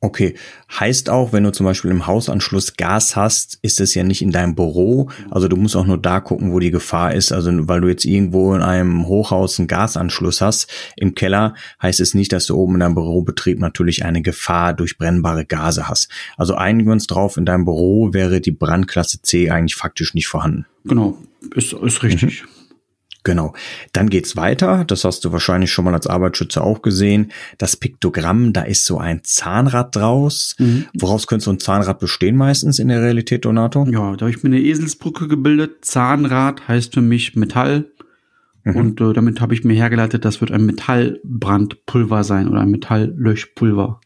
Okay, 0.00 0.36
heißt 0.78 1.10
auch, 1.10 1.32
wenn 1.32 1.42
du 1.42 1.50
zum 1.50 1.66
Beispiel 1.66 1.90
im 1.90 2.06
Hausanschluss 2.06 2.76
Gas 2.76 3.16
hast, 3.16 3.58
ist 3.62 3.80
es 3.80 3.96
ja 3.96 4.04
nicht 4.04 4.22
in 4.22 4.30
deinem 4.30 4.54
Büro. 4.54 5.10
Also 5.28 5.48
du 5.48 5.56
musst 5.56 5.74
auch 5.74 5.86
nur 5.86 5.98
da 5.98 6.20
gucken, 6.20 6.52
wo 6.52 6.60
die 6.60 6.70
Gefahr 6.70 7.14
ist. 7.14 7.32
Also 7.32 7.50
weil 7.66 7.80
du 7.80 7.88
jetzt 7.88 8.04
irgendwo 8.04 8.54
in 8.54 8.62
einem 8.62 9.08
Hochhaus 9.08 9.58
einen 9.58 9.66
Gasanschluss 9.66 10.40
hast 10.40 10.70
im 10.96 11.16
Keller, 11.16 11.54
heißt 11.82 11.98
es 11.98 12.14
nicht, 12.14 12.32
dass 12.32 12.46
du 12.46 12.54
oben 12.54 12.74
in 12.74 12.80
deinem 12.80 12.94
Bürobetrieb 12.94 13.58
natürlich 13.58 14.04
eine 14.04 14.22
Gefahr 14.22 14.72
durch 14.72 14.98
brennbare 14.98 15.44
Gase 15.44 15.88
hast. 15.88 16.08
Also 16.36 16.54
einigen 16.54 16.88
wir 16.88 16.92
uns 16.92 17.08
drauf, 17.08 17.36
in 17.36 17.44
deinem 17.44 17.64
Büro 17.64 18.14
wäre 18.14 18.40
die 18.40 18.52
Brandklasse 18.52 19.20
C 19.22 19.50
eigentlich 19.50 19.74
faktisch 19.74 20.14
nicht 20.14 20.28
vorhanden. 20.28 20.66
Genau, 20.84 21.18
ist, 21.56 21.72
ist 21.72 22.04
richtig. 22.04 22.44
Mhm. 22.44 22.57
Genau. 23.28 23.52
Dann 23.92 24.08
geht's 24.08 24.36
weiter. 24.36 24.84
Das 24.86 25.04
hast 25.04 25.22
du 25.22 25.32
wahrscheinlich 25.32 25.70
schon 25.70 25.84
mal 25.84 25.92
als 25.92 26.06
Arbeitsschützer 26.06 26.64
auch 26.64 26.80
gesehen. 26.80 27.30
Das 27.58 27.76
Piktogramm, 27.76 28.54
da 28.54 28.62
ist 28.62 28.86
so 28.86 28.96
ein 28.96 29.20
Zahnrad 29.22 29.94
draus. 29.94 30.56
Mhm. 30.58 30.86
Woraus 30.98 31.26
könnte 31.26 31.44
so 31.44 31.50
ein 31.50 31.60
Zahnrad 31.60 31.98
bestehen 31.98 32.36
meistens 32.36 32.78
in 32.78 32.88
der 32.88 33.02
Realität, 33.02 33.44
Donato? 33.44 33.84
Ja, 33.84 34.16
da 34.16 34.24
habe 34.24 34.30
ich 34.30 34.42
mir 34.42 34.48
eine 34.48 34.62
Eselsbrücke 34.62 35.28
gebildet. 35.28 35.84
Zahnrad 35.84 36.66
heißt 36.68 36.94
für 36.94 37.02
mich 37.02 37.36
Metall. 37.36 37.90
Mhm. 38.64 38.76
Und 38.76 39.00
äh, 39.02 39.12
damit 39.12 39.42
habe 39.42 39.52
ich 39.52 39.62
mir 39.62 39.74
hergeleitet, 39.74 40.24
das 40.24 40.40
wird 40.40 40.50
ein 40.50 40.64
Metallbrandpulver 40.64 42.24
sein 42.24 42.48
oder 42.48 42.62
ein 42.62 42.70
Metalllöschpulver. 42.70 44.00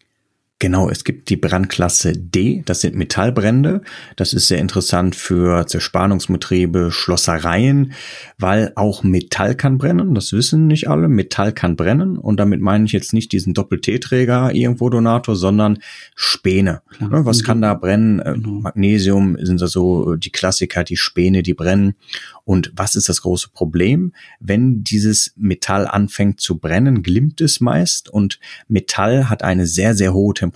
Genau, 0.63 0.89
es 0.89 1.03
gibt 1.03 1.29
die 1.29 1.37
Brandklasse 1.37 2.13
D, 2.13 2.63
das 2.67 2.83
sind 2.83 2.95
Metallbrände. 2.95 3.83
Das 4.15 4.33
ist 4.33 4.47
sehr 4.47 4.59
interessant 4.59 5.17
für 5.17 5.67
Zerspannungsbetriebe, 5.67 6.93
Schlossereien, 6.93 7.95
weil 8.39 8.71
auch 8.77 9.03
Metall 9.03 9.57
kann 9.57 9.77
brennen. 9.77 10.15
Das 10.15 10.33
wissen 10.33 10.69
nicht 10.69 10.89
alle. 10.89 11.09
Metall 11.09 11.53
kann 11.53 11.75
brennen. 11.75 12.17
Und 12.17 12.39
damit 12.39 12.61
meine 12.61 12.85
ich 12.85 12.93
jetzt 12.93 13.13
nicht 13.13 13.33
diesen 13.33 13.55
Doppel-T-Träger 13.55 14.55
irgendwo 14.55 14.89
Donato, 14.89 15.35
sondern 15.35 15.81
Späne. 16.15 16.83
Klar. 16.91 17.11
Ne, 17.11 17.27
was 17.27 17.43
kann 17.43 17.61
da 17.61 17.75
brennen? 17.75 18.21
Äh, 18.21 18.35
genau. 18.35 18.61
Magnesium 18.61 19.37
sind 19.45 19.61
da 19.61 19.67
so 19.67 20.15
die 20.15 20.31
Klassiker, 20.31 20.85
die 20.85 20.97
Späne, 20.97 21.43
die 21.43 21.55
brennen. 21.55 21.97
Und 22.45 22.73
was 22.77 22.95
ist 22.95 23.09
das 23.09 23.23
große 23.23 23.49
Problem? 23.51 24.13
Wenn 24.39 24.83
dieses 24.83 25.33
Metall 25.37 25.87
anfängt 25.87 26.41
zu 26.41 26.59
brennen, 26.59 27.03
glimmt 27.03 27.41
es 27.41 27.61
meist 27.61 28.09
und 28.09 28.39
Metall 28.69 29.29
hat 29.29 29.43
eine 29.43 29.67
sehr, 29.67 29.95
sehr 29.95 30.13
hohe 30.13 30.35
Temperatur, 30.35 30.52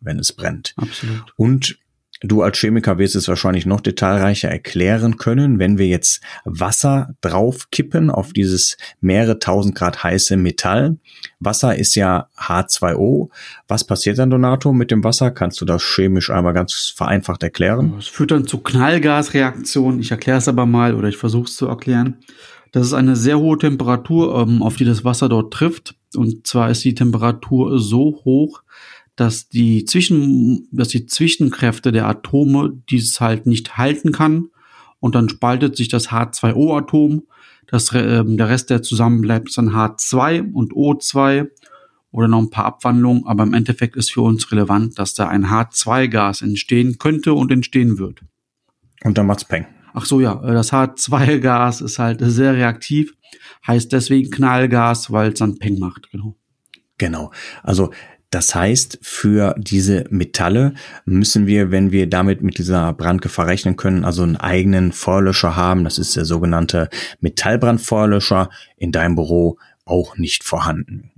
wenn 0.00 0.18
es 0.18 0.32
brennt. 0.32 0.74
Absolut. 0.76 1.32
Und 1.36 1.78
Du 2.26 2.40
als 2.40 2.58
Chemiker 2.58 2.96
wirst 2.96 3.16
es 3.16 3.28
wahrscheinlich 3.28 3.66
noch 3.66 3.82
detailreicher 3.82 4.48
erklären 4.48 5.18
können, 5.18 5.58
wenn 5.58 5.76
wir 5.76 5.88
jetzt 5.88 6.22
Wasser 6.46 7.14
draufkippen 7.20 8.08
auf 8.08 8.32
dieses 8.32 8.78
mehrere 9.02 9.38
tausend 9.38 9.74
Grad 9.74 10.02
heiße 10.02 10.38
Metall. 10.38 10.96
Wasser 11.38 11.76
ist 11.76 11.94
ja 11.96 12.28
H2O. 12.38 13.28
Was 13.68 13.84
passiert 13.84 14.18
dann, 14.18 14.30
Donato, 14.30 14.72
mit 14.72 14.90
dem 14.90 15.04
Wasser? 15.04 15.32
Kannst 15.32 15.60
du 15.60 15.66
das 15.66 15.82
chemisch 15.82 16.30
einmal 16.30 16.54
ganz 16.54 16.94
vereinfacht 16.96 17.42
erklären? 17.42 17.92
Es 17.98 18.06
führt 18.06 18.30
dann 18.30 18.46
zu 18.46 18.58
Knallgasreaktionen. 18.58 20.00
Ich 20.00 20.10
erkläre 20.10 20.38
es 20.38 20.48
aber 20.48 20.64
mal 20.64 20.94
oder 20.94 21.08
ich 21.08 21.18
versuche 21.18 21.44
es 21.44 21.56
zu 21.56 21.66
erklären. 21.66 22.20
Das 22.72 22.86
ist 22.86 22.94
eine 22.94 23.16
sehr 23.16 23.38
hohe 23.38 23.58
Temperatur, 23.58 24.40
ähm, 24.40 24.62
auf 24.62 24.76
die 24.76 24.86
das 24.86 25.04
Wasser 25.04 25.28
dort 25.28 25.52
trifft. 25.52 25.94
Und 26.16 26.46
zwar 26.46 26.70
ist 26.70 26.84
die 26.84 26.94
Temperatur 26.94 27.78
so 27.78 28.22
hoch, 28.24 28.62
dass 29.16 29.48
die 29.48 29.84
Zwischen, 29.84 30.68
dass 30.72 30.88
die 30.88 31.06
Zwischenkräfte 31.06 31.92
der 31.92 32.06
Atome 32.06 32.82
dieses 32.90 33.20
halt 33.20 33.46
nicht 33.46 33.76
halten 33.76 34.12
kann 34.12 34.48
und 35.00 35.14
dann 35.14 35.28
spaltet 35.28 35.76
sich 35.76 35.88
das 35.88 36.08
H2O-Atom. 36.08 37.24
Das, 37.66 37.92
äh, 37.92 38.24
der 38.24 38.48
Rest, 38.48 38.70
der 38.70 38.82
zusammenbleibt, 38.82 39.48
ist 39.48 39.58
dann 39.58 39.70
H2 39.70 40.52
und 40.52 40.72
O2 40.72 41.48
oder 42.10 42.28
noch 42.28 42.40
ein 42.40 42.50
paar 42.50 42.64
Abwandlungen, 42.64 43.26
aber 43.26 43.42
im 43.42 43.54
Endeffekt 43.54 43.96
ist 43.96 44.12
für 44.12 44.22
uns 44.22 44.50
relevant, 44.52 44.98
dass 44.98 45.14
da 45.14 45.28
ein 45.28 45.46
H2-Gas 45.46 46.42
entstehen 46.42 46.98
könnte 46.98 47.34
und 47.34 47.50
entstehen 47.50 47.98
wird. 47.98 48.20
Und 49.02 49.18
dann 49.18 49.26
macht's 49.26 49.44
Peng. 49.44 49.66
Ach 49.92 50.04
so, 50.04 50.20
ja, 50.20 50.34
das 50.34 50.72
H2-Gas 50.72 51.80
ist 51.80 51.98
halt 51.98 52.20
sehr 52.22 52.54
reaktiv, 52.54 53.14
heißt 53.66 53.92
deswegen 53.92 54.30
Knallgas, 54.30 55.12
weil 55.12 55.32
es 55.32 55.38
dann 55.38 55.58
Peng 55.58 55.78
macht, 55.78 56.10
genau. 56.10 56.36
Genau. 56.98 57.32
Also 57.62 57.90
das 58.34 58.52
heißt, 58.52 58.98
für 59.00 59.54
diese 59.56 60.06
Metalle 60.10 60.74
müssen 61.04 61.46
wir, 61.46 61.70
wenn 61.70 61.92
wir 61.92 62.08
damit 62.08 62.42
mit 62.42 62.58
dieser 62.58 62.92
Brandgefahr 62.92 63.46
rechnen 63.46 63.76
können, 63.76 64.04
also 64.04 64.24
einen 64.24 64.36
eigenen 64.36 64.90
Feuerlöscher 64.90 65.54
haben. 65.54 65.84
Das 65.84 65.98
ist 65.98 66.16
der 66.16 66.24
sogenannte 66.24 66.88
Metallbrandfeuerlöscher 67.20 68.50
in 68.76 68.90
deinem 68.90 69.14
Büro 69.14 69.58
auch 69.84 70.16
nicht 70.16 70.42
vorhanden. 70.42 71.12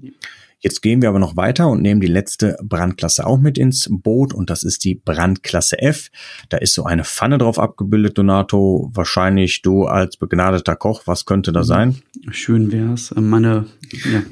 Jetzt 0.59 0.83
gehen 0.83 1.01
wir 1.01 1.09
aber 1.09 1.19
noch 1.19 1.37
weiter 1.37 1.69
und 1.69 1.81
nehmen 1.81 2.03
die 2.03 2.07
letzte 2.07 2.59
Brandklasse 2.63 3.27
auch 3.27 3.39
mit 3.39 3.57
ins 3.57 3.89
Boot 3.91 4.35
und 4.35 4.51
das 4.51 4.63
ist 4.63 4.85
die 4.85 4.95
Brandklasse 4.95 5.81
F. 5.81 6.11
Da 6.51 6.59
ist 6.59 6.75
so 6.75 6.85
eine 6.85 7.05
Pfanne 7.05 7.39
drauf 7.39 7.59
abgebildet, 7.59 8.19
Donato. 8.19 8.91
Wahrscheinlich 8.93 9.63
du 9.63 9.87
als 9.87 10.19
begnadeter 10.19 10.77
Koch, 10.77 11.03
was 11.07 11.25
könnte 11.25 11.53
da 11.53 11.65
sein? 11.65 11.97
Schön 12.31 12.73
wär's. 12.73 13.15
Meine, 13.17 13.67
ja, 14.13 14.23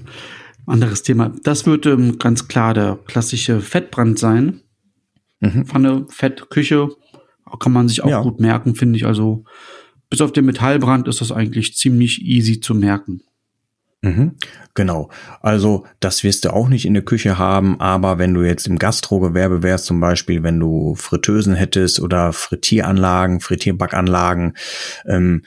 anderes 0.67 1.03
Thema. 1.03 1.33
Das 1.43 1.67
wird 1.67 1.87
ähm, 1.87 2.19
ganz 2.19 2.49
klar 2.49 2.75
der 2.75 2.99
klassische 3.07 3.61
Fettbrand 3.61 4.19
sein. 4.19 4.61
Mhm. 5.41 5.67
Pfanne, 5.67 6.07
Fett, 6.09 6.51
Küche. 6.51 6.89
Kann 7.61 7.73
man 7.73 7.89
sich 7.89 8.03
auch 8.03 8.11
ja. 8.11 8.23
gut 8.23 8.41
merken, 8.41 8.75
finde 8.75 8.97
ich. 8.97 9.07
Also 9.07 9.45
bis 10.11 10.21
auf 10.21 10.33
den 10.33 10.45
Metallbrand 10.45 11.07
ist 11.09 11.21
das 11.21 11.31
eigentlich 11.31 11.77
ziemlich 11.77 12.23
easy 12.23 12.61
zu 12.61 12.75
merken. 12.75 13.23
Mhm, 14.05 14.33
genau. 14.75 15.09
Also 15.41 15.87
das 15.99 16.25
wirst 16.25 16.45
du 16.45 16.53
auch 16.53 16.69
nicht 16.69 16.85
in 16.85 16.93
der 16.93 17.05
Küche 17.05 17.39
haben, 17.39 17.81
aber 17.81 18.19
wenn 18.19 18.35
du 18.35 18.43
jetzt 18.43 18.67
im 18.67 18.79
Gastrogewerbe 18.79 19.63
wärst, 19.63 19.87
zum 19.87 19.99
Beispiel, 19.99 20.43
wenn 20.43 20.61
du 20.61 20.95
Fritteusen 20.95 21.55
hättest 21.55 22.01
oder 22.01 22.35
Frittieranlagen, 22.35 23.41
Frittierbackanlagen, 23.41 24.57
ähm, 25.07 25.43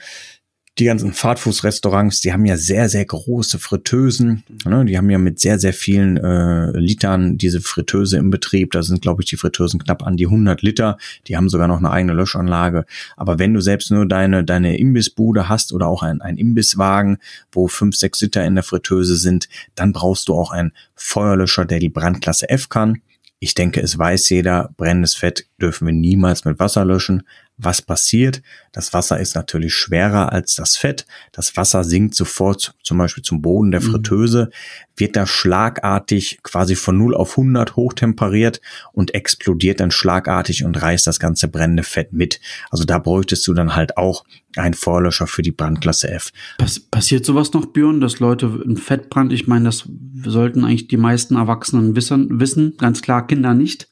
die 0.78 0.84
ganzen 0.84 1.12
Fahrtfußrestaurants, 1.12 2.20
die 2.20 2.32
haben 2.32 2.44
ja 2.44 2.56
sehr, 2.56 2.88
sehr 2.88 3.04
große 3.04 3.58
Fritteusen. 3.58 4.44
Ne? 4.64 4.84
Die 4.84 4.96
haben 4.96 5.10
ja 5.10 5.18
mit 5.18 5.40
sehr, 5.40 5.58
sehr 5.58 5.72
vielen 5.72 6.16
äh, 6.16 6.70
Litern 6.78 7.36
diese 7.36 7.60
Fritteuse 7.60 8.16
im 8.16 8.30
Betrieb. 8.30 8.70
Da 8.70 8.82
sind, 8.82 9.02
glaube 9.02 9.22
ich, 9.22 9.28
die 9.28 9.36
Fritteusen 9.36 9.82
knapp 9.82 10.06
an 10.06 10.16
die 10.16 10.26
100 10.26 10.62
Liter. 10.62 10.96
Die 11.26 11.36
haben 11.36 11.48
sogar 11.48 11.66
noch 11.66 11.78
eine 11.78 11.90
eigene 11.90 12.12
Löschanlage. 12.12 12.84
Aber 13.16 13.40
wenn 13.40 13.54
du 13.54 13.60
selbst 13.60 13.90
nur 13.90 14.06
deine, 14.06 14.44
deine 14.44 14.78
Imbissbude 14.78 15.48
hast 15.48 15.72
oder 15.72 15.88
auch 15.88 16.02
ein, 16.02 16.20
ein 16.20 16.36
Imbisswagen, 16.36 17.18
wo 17.50 17.66
fünf, 17.66 17.96
sechs 17.96 18.20
Liter 18.20 18.44
in 18.44 18.54
der 18.54 18.64
Fritteuse 18.64 19.16
sind, 19.16 19.48
dann 19.74 19.92
brauchst 19.92 20.28
du 20.28 20.34
auch 20.34 20.52
einen 20.52 20.72
Feuerlöscher, 20.94 21.64
der 21.64 21.80
die 21.80 21.88
Brandklasse 21.88 22.48
F 22.48 22.68
kann. 22.68 23.02
Ich 23.40 23.54
denke, 23.54 23.80
es 23.80 23.96
weiß 23.96 24.28
jeder, 24.30 24.70
brennendes 24.76 25.14
Fett 25.14 25.46
dürfen 25.60 25.86
wir 25.86 25.94
niemals 25.94 26.44
mit 26.44 26.58
Wasser 26.58 26.84
löschen. 26.84 27.22
Was 27.58 27.82
passiert? 27.82 28.40
Das 28.72 28.92
Wasser 28.94 29.18
ist 29.18 29.34
natürlich 29.34 29.74
schwerer 29.74 30.32
als 30.32 30.54
das 30.54 30.76
Fett. 30.76 31.06
Das 31.32 31.56
Wasser 31.56 31.82
sinkt 31.82 32.14
sofort 32.14 32.76
zum 32.84 32.98
Beispiel 32.98 33.24
zum 33.24 33.42
Boden 33.42 33.72
der 33.72 33.80
mhm. 33.80 33.90
Fritteuse, 33.90 34.50
wird 34.96 35.16
da 35.16 35.26
schlagartig 35.26 36.38
quasi 36.44 36.76
von 36.76 36.96
0 36.96 37.16
auf 37.16 37.32
100 37.32 37.74
hochtemperiert 37.74 38.60
und 38.92 39.12
explodiert 39.14 39.80
dann 39.80 39.90
schlagartig 39.90 40.64
und 40.64 40.80
reißt 40.80 41.06
das 41.06 41.18
ganze 41.18 41.48
brennende 41.48 41.82
Fett 41.82 42.12
mit. 42.12 42.40
Also 42.70 42.84
da 42.84 42.98
bräuchtest 42.98 43.46
du 43.48 43.54
dann 43.54 43.74
halt 43.74 43.96
auch 43.96 44.24
einen 44.56 44.74
Vorlöscher 44.74 45.26
für 45.26 45.42
die 45.42 45.52
Brandklasse 45.52 46.10
F. 46.10 46.32
Pass 46.58 46.78
passiert 46.78 47.24
sowas 47.24 47.52
noch, 47.52 47.66
Björn, 47.66 48.00
dass 48.00 48.20
Leute 48.20 48.46
einen 48.46 48.76
Fettbrand, 48.76 49.32
ich 49.32 49.48
meine, 49.48 49.64
das 49.66 49.88
sollten 50.24 50.64
eigentlich 50.64 50.88
die 50.88 50.96
meisten 50.96 51.36
Erwachsenen 51.36 51.96
wissen, 51.96 52.40
wissen, 52.40 52.76
ganz 52.78 53.02
klar 53.02 53.26
Kinder 53.26 53.54
nicht. 53.54 53.88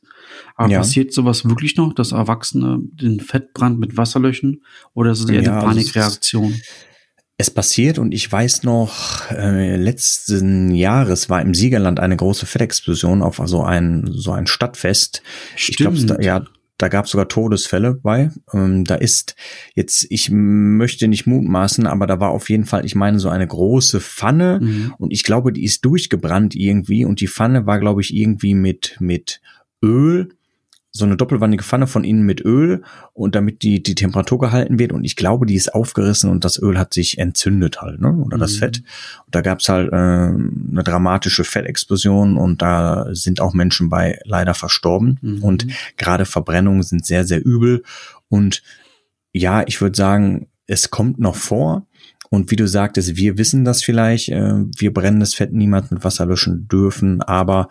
Aber 0.57 0.71
ja. 0.71 0.79
passiert 0.79 1.13
sowas 1.13 1.45
wirklich 1.45 1.77
noch, 1.77 1.93
dass 1.93 2.13
Erwachsene 2.13 2.79
den 2.81 3.21
Fettbrand 3.21 3.79
mit 3.79 3.97
Wasser 3.97 4.21
löschen? 4.21 4.63
Oder 4.95 5.13
ist 5.13 5.21
es 5.21 5.31
eher 5.31 5.43
ja, 5.43 5.59
eine 5.59 5.67
Panikreaktion? 5.67 6.55
Es 7.39 7.51
passiert 7.51 7.99
und 7.99 8.13
ich 8.13 8.33
weiß 8.33 8.63
noch, 8.63 9.31
äh, 9.31 9.77
letzten 9.77 10.75
Jahres 10.75 11.29
war 11.29 11.43
im 11.43 11.53
Siegerland 11.53 12.01
eine 12.01 12.17
große 12.17 12.47
Fettexplosion 12.47 13.23
auf 13.23 13.43
so 13.45 13.63
ein, 13.63 14.09
so 14.11 14.33
ein 14.33 14.47
Stadtfest. 14.47 15.23
Stimmt. 15.55 15.99
Ich 15.99 16.07
glaube, 16.07 16.25
ja, 16.25 16.47
da 16.79 16.89
gab 16.89 17.05
es 17.05 17.11
sogar 17.11 17.29
Todesfälle 17.29 17.95
bei. 17.95 18.31
Ähm, 18.55 18.85
da 18.85 18.95
ist 18.95 19.35
jetzt, 19.75 20.07
ich 20.09 20.31
möchte 20.31 21.09
nicht 21.09 21.27
mutmaßen, 21.27 21.87
aber 21.87 22.07
da 22.07 22.21
war 22.21 22.31
auf 22.31 22.49
jeden 22.49 22.65
Fall, 22.65 22.87
ich 22.87 22.95
meine, 22.95 23.19
so 23.19 23.29
eine 23.29 23.47
große 23.47 24.01
Pfanne 24.01 24.61
mhm. 24.63 24.95
und 24.97 25.13
ich 25.13 25.23
glaube, 25.23 25.53
die 25.53 25.65
ist 25.65 25.85
durchgebrannt 25.85 26.55
irgendwie 26.55 27.05
und 27.05 27.21
die 27.21 27.29
Pfanne 27.29 27.67
war, 27.67 27.79
glaube 27.79 28.01
ich, 28.01 28.15
irgendwie 28.15 28.55
mit, 28.55 28.97
mit 29.01 29.41
Öl 29.83 30.36
so 30.97 31.05
eine 31.05 31.17
doppelwandige 31.17 31.62
Pfanne 31.62 31.87
von 31.87 32.05
innen 32.05 32.23
mit 32.23 32.45
Öl 32.45 32.83
und 33.12 33.35
damit 33.35 33.62
die, 33.62 33.83
die 33.83 33.95
Temperatur 33.95 34.38
gehalten 34.38 34.79
wird. 34.79 34.93
Und 34.93 35.05
ich 35.05 35.17
glaube, 35.17 35.47
die 35.47 35.55
ist 35.55 35.75
aufgerissen 35.75 36.31
und 36.31 36.45
das 36.45 36.61
Öl 36.61 36.79
hat 36.79 36.95
sich 36.95 37.19
entzündet 37.19 37.81
halt, 37.81 38.00
ne? 38.00 38.12
Oder 38.12 38.38
das 38.38 38.55
mhm. 38.55 38.59
Fett. 38.59 38.83
Und 39.26 39.35
da 39.35 39.41
gab's 39.41 39.69
halt 39.69 39.93
äh, 39.93 39.97
eine 39.97 40.83
dramatische 40.85 41.45
Fettexplosion 41.45 42.37
und 42.37 42.62
da 42.62 43.07
sind 43.12 43.41
auch 43.41 43.55
Menschen 43.55 43.88
bei 43.88 44.19
leider 44.25 44.55
verstorben. 44.55 45.19
Mhm. 45.23 45.43
Und 45.43 45.67
gerade 45.97 46.25
Verbrennungen 46.25 46.83
sind 46.83 47.07
sehr, 47.07 47.25
sehr 47.25 47.45
übel. 47.45 47.83
Und 48.29 48.62
ja, 49.33 49.62
ich 49.67 49.81
würde 49.81 49.97
sagen, 49.97 50.49
es 50.67 50.91
kommt 50.91 51.19
noch 51.19 51.37
vor. 51.37 51.87
Und 52.31 52.50
wie 52.50 52.57
du 52.57 52.67
sagtest, 52.67 53.17
wir 53.17 53.38
wissen 53.38 53.65
das 53.65 53.83
vielleicht, 53.83 54.29
äh, 54.31 54.65
wir 54.76 54.93
brennendes 54.93 55.35
Fett 55.35 55.53
niemals 55.53 55.91
mit 55.91 56.05
Wasser 56.05 56.26
löschen 56.26 56.67
dürfen, 56.69 57.23
aber 57.23 57.69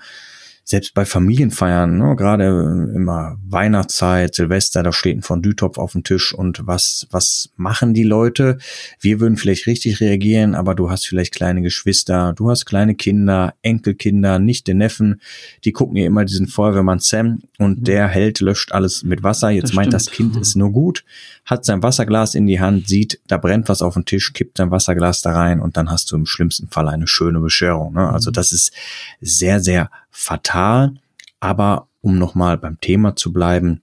selbst 0.67 0.95
bei 0.95 1.05
Familienfeiern, 1.05 1.95
ne, 1.95 2.15
gerade 2.15 2.91
immer 2.95 3.37
Weihnachtszeit, 3.47 4.33
Silvester, 4.33 4.81
da 4.81 4.91
steht 4.91 5.15
ein 5.15 5.21
Fondue-Topf 5.21 5.77
auf 5.77 5.91
dem 5.91 6.03
Tisch 6.03 6.33
und 6.33 6.65
was, 6.65 7.07
was 7.11 7.51
machen 7.55 7.93
die 7.93 8.03
Leute? 8.03 8.57
Wir 8.99 9.19
würden 9.19 9.37
vielleicht 9.37 9.67
richtig 9.67 10.01
reagieren, 10.01 10.55
aber 10.55 10.73
du 10.73 10.89
hast 10.89 11.05
vielleicht 11.05 11.35
kleine 11.35 11.61
Geschwister, 11.61 12.33
du 12.33 12.49
hast 12.49 12.65
kleine 12.65 12.95
Kinder, 12.95 13.53
Enkelkinder, 13.61 14.39
nicht 14.39 14.65
den 14.67 14.79
Neffen, 14.79 15.21
die 15.65 15.71
gucken 15.71 15.97
ja 15.97 16.07
immer 16.07 16.25
diesen 16.25 16.47
Feuerwehrmann 16.47 16.99
Sam 16.99 17.43
und 17.59 17.81
mhm. 17.81 17.83
der 17.83 18.07
hält, 18.07 18.39
löscht 18.39 18.71
alles 18.71 19.03
mit 19.03 19.21
Wasser. 19.21 19.51
Jetzt 19.51 19.69
das 19.69 19.73
meint 19.73 19.93
das 19.93 20.07
Kind 20.07 20.35
ist 20.35 20.55
nur 20.55 20.71
gut, 20.71 21.05
hat 21.45 21.63
sein 21.63 21.83
Wasserglas 21.83 22.33
in 22.33 22.47
die 22.47 22.59
Hand, 22.59 22.87
sieht, 22.87 23.19
da 23.27 23.37
brennt 23.37 23.69
was 23.69 23.83
auf 23.83 23.93
dem 23.93 24.05
Tisch, 24.05 24.33
kippt 24.33 24.57
sein 24.57 24.71
Wasserglas 24.71 25.21
da 25.21 25.33
rein 25.33 25.59
und 25.59 25.77
dann 25.77 25.91
hast 25.91 26.11
du 26.11 26.15
im 26.15 26.25
schlimmsten 26.25 26.69
Fall 26.69 26.87
eine 26.87 27.05
schöne 27.05 27.39
Bescherung. 27.39 27.93
Ne? 27.93 28.09
Also 28.09 28.31
mhm. 28.31 28.33
das 28.33 28.51
ist 28.51 28.73
sehr, 29.21 29.59
sehr 29.59 29.91
fatal. 30.15 30.95
Aber 31.39 31.89
um 32.01 32.17
nochmal 32.17 32.57
beim 32.57 32.79
Thema 32.79 33.15
zu 33.15 33.33
bleiben, 33.33 33.81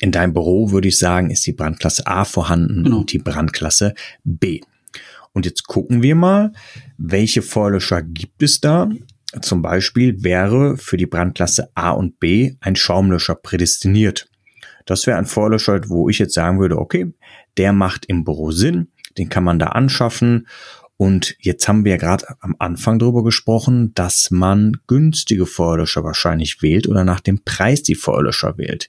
in 0.00 0.12
deinem 0.12 0.32
Büro 0.32 0.70
würde 0.70 0.88
ich 0.88 0.98
sagen, 0.98 1.30
ist 1.30 1.46
die 1.46 1.52
Brandklasse 1.52 2.06
A 2.06 2.24
vorhanden 2.24 2.84
genau. 2.84 2.98
und 2.98 3.12
die 3.12 3.18
Brandklasse 3.18 3.94
B. 4.24 4.60
Und 5.32 5.46
jetzt 5.46 5.66
gucken 5.66 6.02
wir 6.02 6.14
mal, 6.14 6.52
welche 6.96 7.42
Feuerlöscher 7.42 8.02
gibt 8.02 8.42
es 8.42 8.60
da? 8.60 8.88
Zum 9.40 9.62
Beispiel 9.62 10.22
wäre 10.22 10.76
für 10.76 10.96
die 10.96 11.06
Brandklasse 11.06 11.70
A 11.74 11.90
und 11.90 12.20
B 12.20 12.54
ein 12.60 12.76
Schaumlöscher 12.76 13.34
prädestiniert. 13.34 14.28
Das 14.86 15.06
wäre 15.06 15.18
ein 15.18 15.26
Feuerlöscher, 15.26 15.88
wo 15.88 16.08
ich 16.08 16.18
jetzt 16.18 16.34
sagen 16.34 16.60
würde, 16.60 16.78
okay, 16.78 17.12
der 17.56 17.72
macht 17.72 18.06
im 18.06 18.24
Büro 18.24 18.52
Sinn, 18.52 18.88
den 19.18 19.28
kann 19.28 19.44
man 19.44 19.58
da 19.58 19.68
anschaffen 19.68 20.46
und 21.04 21.36
jetzt 21.38 21.68
haben 21.68 21.84
wir 21.84 21.90
ja 21.92 21.98
gerade 21.98 22.24
am 22.40 22.56
Anfang 22.58 22.98
darüber 22.98 23.22
gesprochen, 23.22 23.92
dass 23.92 24.30
man 24.30 24.78
günstige 24.86 25.44
Feuerlöscher 25.44 26.02
wahrscheinlich 26.02 26.62
wählt 26.62 26.88
oder 26.88 27.04
nach 27.04 27.20
dem 27.20 27.44
Preis 27.44 27.82
die 27.82 27.94
Feuerlöscher 27.94 28.56
wählt. 28.56 28.88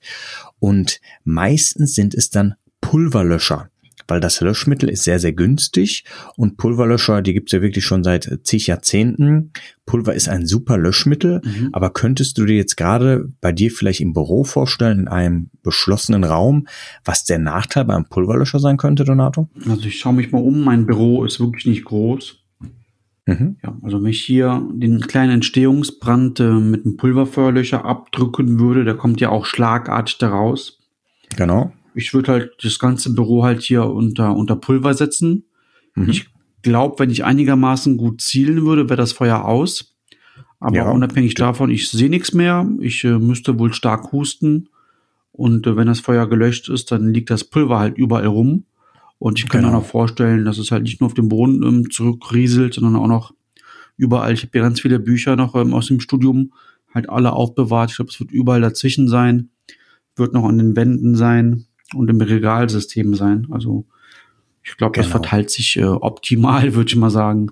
Und 0.57 1.01
meistens 1.25 1.93
sind 1.93 2.15
es 2.15 2.29
dann 2.29 2.55
Pulverlöscher. 2.79 3.69
Weil 4.07 4.19
das 4.19 4.41
Löschmittel 4.41 4.89
ist 4.89 5.03
sehr, 5.03 5.19
sehr 5.19 5.33
günstig 5.33 6.05
und 6.35 6.57
Pulverlöscher, 6.57 7.21
die 7.21 7.33
gibt's 7.33 7.51
ja 7.51 7.61
wirklich 7.61 7.85
schon 7.85 8.03
seit 8.03 8.39
zig 8.43 8.67
Jahrzehnten. 8.67 9.51
Pulver 9.85 10.13
ist 10.13 10.29
ein 10.29 10.47
super 10.47 10.77
Löschmittel, 10.77 11.41
mhm. 11.43 11.69
aber 11.71 11.91
könntest 11.91 12.37
du 12.37 12.45
dir 12.45 12.55
jetzt 12.55 12.75
gerade 12.75 13.31
bei 13.41 13.51
dir 13.51 13.71
vielleicht 13.71 14.01
im 14.01 14.13
Büro 14.13 14.43
vorstellen, 14.43 14.99
in 14.99 15.07
einem 15.07 15.49
beschlossenen 15.63 16.23
Raum, 16.23 16.67
was 17.03 17.23
der 17.23 17.39
Nachteil 17.39 17.85
beim 17.85 18.05
Pulverlöscher 18.05 18.59
sein 18.59 18.77
könnte, 18.77 19.03
Donato? 19.03 19.49
Also 19.67 19.85
ich 19.85 19.99
schaue 19.99 20.13
mich 20.13 20.31
mal 20.31 20.41
um, 20.41 20.61
mein 20.61 20.85
Büro 20.85 21.23
ist 21.23 21.39
wirklich 21.39 21.65
nicht 21.65 21.85
groß. 21.85 22.45
Mhm. 23.27 23.57
Ja, 23.63 23.75
also 23.81 24.03
wenn 24.03 24.11
ich 24.11 24.21
hier 24.21 24.67
den 24.73 25.01
kleinen 25.01 25.33
Entstehungsbrand 25.33 26.39
äh, 26.39 26.51
mit 26.51 26.85
einem 26.85 26.97
Pulverfeuerlöcher 26.97 27.83
abdrücken 27.83 28.59
würde, 28.59 28.83
der 28.83 28.95
kommt 28.95 29.19
ja 29.19 29.29
auch 29.29 29.45
schlagartig 29.45 30.19
daraus. 30.19 30.79
Genau. 31.35 31.73
Ich 31.95 32.13
würde 32.13 32.31
halt 32.31 32.51
das 32.61 32.77
ganze 32.77 33.13
Büro 33.13 33.43
halt 33.43 33.61
hier 33.61 33.85
unter, 33.85 34.35
unter 34.35 34.55
Pulver 34.55 34.93
setzen. 34.93 35.45
Mhm. 35.95 36.09
Ich 36.09 36.27
glaube, 36.61 36.99
wenn 36.99 37.09
ich 37.09 37.23
einigermaßen 37.23 37.97
gut 37.97 38.21
zielen 38.21 38.65
würde, 38.65 38.89
wäre 38.89 38.97
das 38.97 39.13
Feuer 39.13 39.45
aus. 39.45 39.95
Aber 40.59 40.75
ja. 40.75 40.89
unabhängig 40.89 41.35
davon, 41.35 41.69
ich 41.69 41.89
sehe 41.89 42.09
nichts 42.09 42.33
mehr. 42.33 42.67
Ich 42.79 43.03
äh, 43.03 43.19
müsste 43.19 43.59
wohl 43.59 43.73
stark 43.73 44.11
husten. 44.11 44.69
Und 45.31 45.67
äh, 45.67 45.75
wenn 45.75 45.87
das 45.87 45.99
Feuer 45.99 46.27
gelöscht 46.27 46.69
ist, 46.69 46.91
dann 46.91 47.13
liegt 47.13 47.29
das 47.29 47.43
Pulver 47.43 47.79
halt 47.79 47.97
überall 47.97 48.27
rum. 48.27 48.65
Und 49.19 49.39
ich 49.39 49.47
kann 49.47 49.61
genau. 49.61 49.73
mir 49.73 49.79
noch 49.79 49.85
vorstellen, 49.85 50.43
dass 50.43 50.57
es 50.57 50.71
halt 50.71 50.83
nicht 50.83 50.99
nur 50.99 51.07
auf 51.07 51.13
dem 51.13 51.29
Boden 51.29 51.63
ähm, 51.63 51.89
zurückrieselt, 51.89 52.73
sondern 52.73 52.95
auch 52.95 53.07
noch 53.07 53.33
überall. 53.95 54.33
Ich 54.33 54.41
habe 54.41 54.51
hier 54.51 54.61
ganz 54.61 54.81
viele 54.81 54.99
Bücher 54.99 55.35
noch 55.35 55.55
ähm, 55.55 55.73
aus 55.73 55.87
dem 55.87 55.99
Studium 55.99 56.51
halt 56.93 57.09
alle 57.09 57.33
aufbewahrt. 57.33 57.91
Ich 57.91 57.97
glaube, 57.97 58.11
es 58.11 58.19
wird 58.19 58.31
überall 58.31 58.61
dazwischen 58.61 59.07
sein, 59.07 59.49
wird 60.15 60.33
noch 60.33 60.45
an 60.45 60.57
den 60.57 60.75
Wänden 60.75 61.15
sein 61.15 61.65
und 61.93 62.09
im 62.09 62.21
Regalsystem 62.21 63.15
sein. 63.15 63.47
Also 63.51 63.85
ich 64.63 64.77
glaube, 64.77 64.93
genau. 64.93 65.03
das 65.03 65.11
verteilt 65.11 65.49
sich 65.51 65.77
äh, 65.77 65.85
optimal, 65.85 66.73
würde 66.75 66.89
ich 66.89 66.95
mal 66.95 67.11
sagen. 67.11 67.51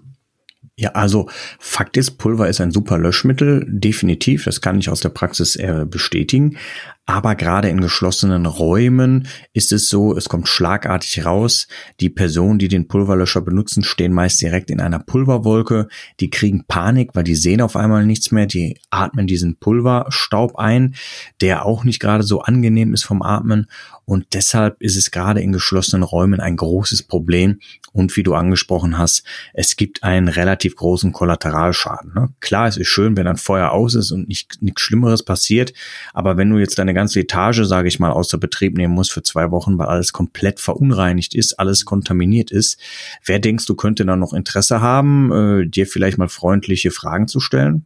Ja, 0.76 0.90
also 0.94 1.30
Fakt 1.60 1.98
ist, 1.98 2.18
Pulver 2.18 2.50
ist 2.50 2.60
ein 2.60 2.72
super 2.72 2.98
Löschmittel, 2.98 3.64
definitiv, 3.70 4.46
das 4.46 4.60
kann 4.60 4.80
ich 4.80 4.90
aus 4.90 5.02
der 5.02 5.10
Praxis 5.10 5.56
äh, 5.56 5.86
bestätigen. 5.88 6.58
Aber 7.06 7.36
gerade 7.36 7.68
in 7.68 7.82
geschlossenen 7.82 8.46
Räumen 8.46 9.28
ist 9.52 9.74
es 9.74 9.90
so, 9.90 10.16
es 10.16 10.30
kommt 10.30 10.48
schlagartig 10.48 11.26
raus. 11.26 11.68
Die 12.00 12.10
Personen, 12.10 12.60
die 12.60 12.70
den 12.70 12.88
Pulverlöscher 12.88 13.42
benutzen, 13.42 13.84
stehen 13.84 14.14
meist 14.14 14.42
direkt 14.42 14.72
in 14.72 14.80
einer 14.80 15.00
Pulverwolke. 15.00 15.90
Die 16.22 16.30
kriegen 16.30 16.64
Panik, 16.66 17.10
weil 17.14 17.26
die 17.26 17.36
sehen 17.36 17.60
auf 17.60 17.76
einmal 17.76 18.06
nichts 18.06 18.32
mehr. 18.32 18.46
Die 18.46 18.80
atmen 18.90 19.28
diesen 19.28 19.58
Pulverstaub 19.58 20.56
ein, 20.56 20.96
der 21.42 21.66
auch 21.66 21.84
nicht 21.84 22.00
gerade 22.00 22.24
so 22.24 22.40
angenehm 22.40 22.94
ist 22.94 23.04
vom 23.04 23.22
Atmen. 23.22 23.68
Und 24.06 24.28
deshalb 24.34 24.82
ist 24.82 24.96
es 24.96 25.12
gerade 25.12 25.42
in 25.42 25.52
geschlossenen 25.52 26.04
Räumen 26.04 26.40
ein 26.40 26.56
großes 26.56 27.04
Problem. 27.04 27.60
Und 27.92 28.16
wie 28.16 28.24
du 28.24 28.34
angesprochen 28.34 28.98
hast, 28.98 29.24
es 29.54 29.76
gibt 29.76 30.04
einen 30.04 30.30
relativ 30.30 30.76
großen 30.76 31.12
Kollateralschaden. 31.12 32.14
Ne? 32.16 32.30
Klar, 32.40 32.68
es 32.68 32.78
ist 32.78 32.88
schön, 32.88 33.18
wenn 33.18 33.28
ein 33.28 33.38
Feuer 33.38 33.72
aus 33.72 33.94
ist 33.94 34.12
und 34.12 34.28
nicht, 34.28 34.62
nichts 34.62 34.82
Schlimmeres 34.82 35.24
passiert. 35.24 35.74
Aber 36.14 36.38
wenn 36.38 36.50
du 36.50 36.58
jetzt 36.58 36.80
deine 36.80 36.94
eine 36.94 37.00
ganze 37.00 37.20
Etage, 37.20 37.64
sage 37.64 37.88
ich 37.88 38.00
mal, 38.00 38.12
außer 38.12 38.38
Betrieb 38.38 38.78
nehmen 38.78 38.94
muss 38.94 39.10
für 39.10 39.24
zwei 39.24 39.52
Wochen, 39.52 39.78
weil 39.78 39.88
alles 39.88 40.14
komplett 40.14 40.60
verunreinigt 40.60 41.34
ist, 41.34 41.60
alles 41.60 41.86
kontaminiert 41.86 42.52
ist. 42.52 42.80
Wer 43.26 43.40
denkst 43.40 43.66
du 43.66 43.76
könnte 43.76 44.06
da 44.06 44.16
noch 44.16 44.34
Interesse 44.34 44.80
haben, 44.82 45.32
äh, 45.32 45.68
dir 45.68 45.88
vielleicht 45.88 46.18
mal 46.18 46.30
freundliche 46.30 46.92
Fragen 46.92 47.28
zu 47.28 47.40
stellen? 47.40 47.86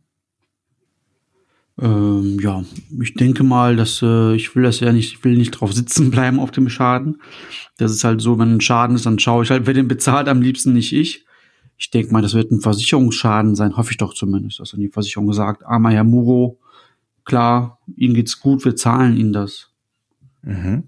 Ähm, 1.79 2.39
ja, 2.41 2.63
ich 3.01 3.13
denke 3.13 3.43
mal, 3.43 3.75
dass 3.75 4.01
äh, 4.01 4.35
ich 4.35 4.55
will 4.55 4.63
das 4.63 4.79
ja 4.79 4.91
nicht, 4.91 5.13
ich 5.13 5.23
will 5.23 5.37
nicht 5.37 5.51
drauf 5.51 5.73
sitzen 5.73 6.09
bleiben 6.11 6.39
auf 6.39 6.51
dem 6.51 6.69
Schaden. 6.69 7.21
Das 7.77 7.91
ist 7.91 8.03
halt 8.03 8.21
so, 8.21 8.39
wenn 8.39 8.55
ein 8.55 8.61
Schaden 8.61 8.95
ist, 8.95 9.05
dann 9.05 9.19
schaue 9.19 9.43
ich 9.43 9.51
halt, 9.51 9.67
wer 9.67 9.73
den 9.73 9.87
bezahlt, 9.87 10.27
am 10.27 10.41
liebsten 10.41 10.73
nicht 10.73 10.93
ich. 10.93 11.25
Ich 11.77 11.91
denke 11.91 12.11
mal, 12.11 12.23
das 12.23 12.33
wird 12.33 12.51
ein 12.51 12.61
Versicherungsschaden 12.61 13.55
sein, 13.55 13.77
hoffe 13.77 13.91
ich 13.91 13.97
doch 13.97 14.15
zumindest, 14.15 14.59
dass 14.59 14.71
dann 14.71 14.79
die 14.79 14.89
Versicherung 14.89 15.31
sagt, 15.33 15.63
armer 15.63 15.91
Herr 15.91 16.03
Muro, 16.03 16.59
klar, 17.23 17.79
Ihnen 17.95 18.15
geht's 18.15 18.39
gut, 18.39 18.65
wir 18.65 18.75
zahlen 18.75 19.15
Ihnen 19.15 19.33
das. 19.33 19.69
Mhm. 20.41 20.85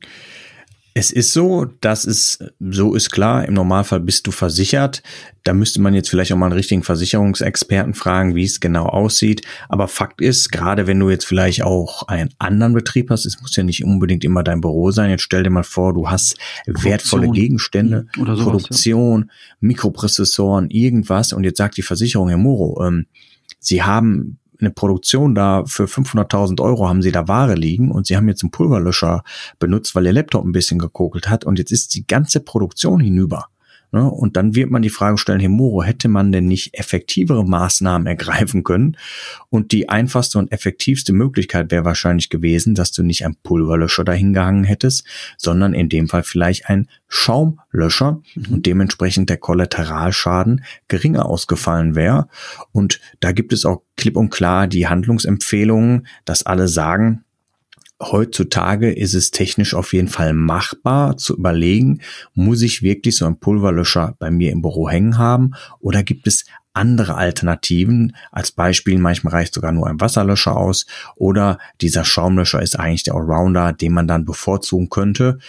Es 0.94 1.12
ist 1.12 1.34
so, 1.34 1.66
dass 1.82 2.06
es 2.06 2.40
so 2.60 2.96
ist 2.96 3.12
klar, 3.12 3.46
im 3.46 3.54
Normalfall 3.54 4.00
bist 4.00 4.28
du 4.28 4.32
versichert. 4.32 5.04
Da 5.44 5.54
müsste 5.54 5.82
man 5.82 5.94
jetzt 5.94 6.10
vielleicht 6.10 6.32
auch 6.34 6.38
mal 6.38 6.48
einen 6.48 6.56
richtigen 6.56 6.84
Versicherungsexperten 6.84 7.94
fragen, 7.94 8.36
wie 8.36 8.44
es 8.44 8.60
genau 8.60 8.86
aussieht. 8.86 9.46
Aber 9.70 9.88
Fakt 9.88 10.20
ist, 10.20 10.52
gerade 10.52 10.88
wenn 10.88 11.00
du 11.00 11.10
jetzt 11.10 11.26
vielleicht 11.26 11.64
auch 11.64 12.08
einen 12.08 12.30
anderen 12.40 12.74
Betrieb 12.74 13.10
hast, 13.10 13.26
es 13.26 13.40
muss 13.42 13.56
ja 13.56 13.64
nicht 13.64 13.84
unbedingt 13.84 14.24
immer 14.24 14.44
dein 14.44 14.62
Büro 14.62 14.92
sein. 14.92 15.10
Jetzt 15.10 15.24
stell 15.24 15.44
dir 15.44 15.50
mal 15.50 15.64
vor, 15.64 15.94
du 15.94 16.10
hast 16.10 16.38
Produktion. 16.66 16.92
wertvolle 16.92 17.30
Gegenstände, 17.30 18.08
sowas, 18.16 18.40
Produktion, 18.40 19.26
ja. 19.28 19.56
Mikroprozessoren, 19.62 20.70
irgendwas. 20.70 21.34
Und 21.34 21.44
jetzt 21.44 21.58
sagt 21.58 21.78
die 21.78 21.84
Versicherung, 21.84 22.30
Herr 22.30 22.38
Moro, 22.38 22.86
ähm, 22.86 23.06
Sie 23.60 23.84
haben 23.84 24.40
eine 24.60 24.72
Produktion 24.72 25.36
da 25.36 25.64
für 25.66 25.86
500.000 25.86 26.62
Euro 26.62 26.88
haben 26.88 27.02
sie 27.02 27.12
da 27.12 27.28
Ware 27.28 27.56
liegen 27.56 27.92
und 27.92 28.08
sie 28.08 28.18
haben 28.18 28.28
jetzt 28.28 28.44
einen 28.44 28.52
Pulverlöscher 28.52 29.24
benutzt, 29.60 29.96
weil 29.96 30.06
ihr 30.06 30.14
Laptop 30.14 30.46
ein 30.46 30.52
bisschen 30.52 30.80
gekokelt 30.80 31.30
hat 31.30 31.46
und 31.46 31.60
jetzt 31.60 31.72
ist 31.72 31.96
die 31.96 32.08
ganze 32.08 32.40
Produktion 32.40 33.00
hinüber. 33.00 33.49
Ne? 33.92 34.08
Und 34.08 34.38
dann 34.38 34.56
wird 34.56 34.70
man 34.70 34.82
die 34.82 34.90
Frage 34.90 35.18
stellen, 35.18 35.40
hey 35.40 35.50
Moro, 35.50 35.84
hätte 35.84 36.08
man 36.08 36.32
denn 36.32 36.46
nicht 36.46 36.78
effektivere 36.78 37.46
Maßnahmen 37.46 38.08
ergreifen 38.08 38.64
können? 38.64 38.98
Und 39.50 39.72
die 39.72 39.90
einfachste 39.90 40.38
und 40.38 40.52
effektivste 40.52 41.14
Möglichkeit 41.14 41.72
wäre 41.72 41.86
wahrscheinlich 41.86 42.30
gewesen, 42.30 42.76
dass 42.76 42.92
du 42.92 43.04
nicht 43.04 43.26
ein 43.26 43.36
Pulverlöscher 43.42 44.04
dahingehangen 44.04 44.64
hättest, 44.64 45.06
sondern 45.38 45.74
in 45.74 45.90
dem 45.90 46.08
Fall 46.08 46.24
vielleicht 46.24 46.70
ein 46.70 46.88
Schaumlöscher 47.08 48.22
mhm. 48.36 48.54
und 48.54 48.66
dementsprechend 48.66 49.30
der 49.30 49.38
Kollateralschaden 49.38 50.64
geringer 50.88 51.26
ausgefallen 51.26 51.96
wäre. 51.96 52.28
Und 52.72 53.00
da 53.20 53.32
gibt 53.32 53.54
es 53.54 53.66
auch 53.66 53.82
klipp 53.98 54.18
und 54.18 54.30
klar 54.30 54.68
die 54.68 54.88
Handlungsempfehlungen, 54.88 56.08
dass 56.26 56.46
alle 56.46 56.68
sagen, 56.68 57.24
heutzutage 58.02 58.92
ist 58.92 59.14
es 59.14 59.32
technisch 59.32 59.74
auf 59.74 59.94
jeden 59.94 60.08
Fall 60.08 60.34
machbar 60.34 61.18
zu 61.18 61.36
überlegen, 61.36 62.02
muss 62.34 62.62
ich 62.62 62.82
wirklich 62.82 63.18
so 63.18 63.26
einen 63.26 63.40
Pulverlöscher 63.40 64.16
bei 64.20 64.32
mir 64.32 64.52
im 64.52 64.62
Büro 64.62 64.90
hängen 64.90 65.18
haben 65.18 65.52
oder 65.80 66.04
gibt 66.04 66.28
es 66.28 66.46
andere 66.74 67.16
Alternativen. 67.16 68.16
Als 68.32 68.52
Beispiel, 68.52 68.98
manchmal 69.00 69.34
reicht 69.34 69.54
sogar 69.54 69.72
nur 69.72 69.88
ein 69.88 70.00
Wasserlöscher 70.00 70.56
aus 70.56 70.86
oder 71.16 71.58
dieser 71.82 72.06
Schaumlöscher 72.06 72.62
ist 72.62 72.80
eigentlich 72.80 73.04
der 73.04 73.16
Allrounder, 73.16 73.74
den 73.74 73.94
man 73.94 74.08
dann 74.08 74.26
bevorzugen 74.26 74.90
könnte. 74.90 75.40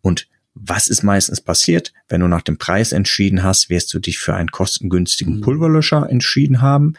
Und 0.00 0.28
was 0.54 0.88
ist 0.88 1.02
meistens 1.02 1.40
passiert? 1.40 1.92
Wenn 2.08 2.22
du 2.22 2.28
nach 2.28 2.42
dem 2.42 2.56
Preis 2.56 2.92
entschieden 2.92 3.42
hast, 3.42 3.68
wirst 3.68 3.92
du 3.92 3.98
dich 3.98 4.18
für 4.18 4.34
einen 4.34 4.50
kostengünstigen 4.50 5.36
mhm. 5.36 5.40
Pulverlöscher 5.42 6.08
entschieden 6.08 6.62
haben 6.62 6.94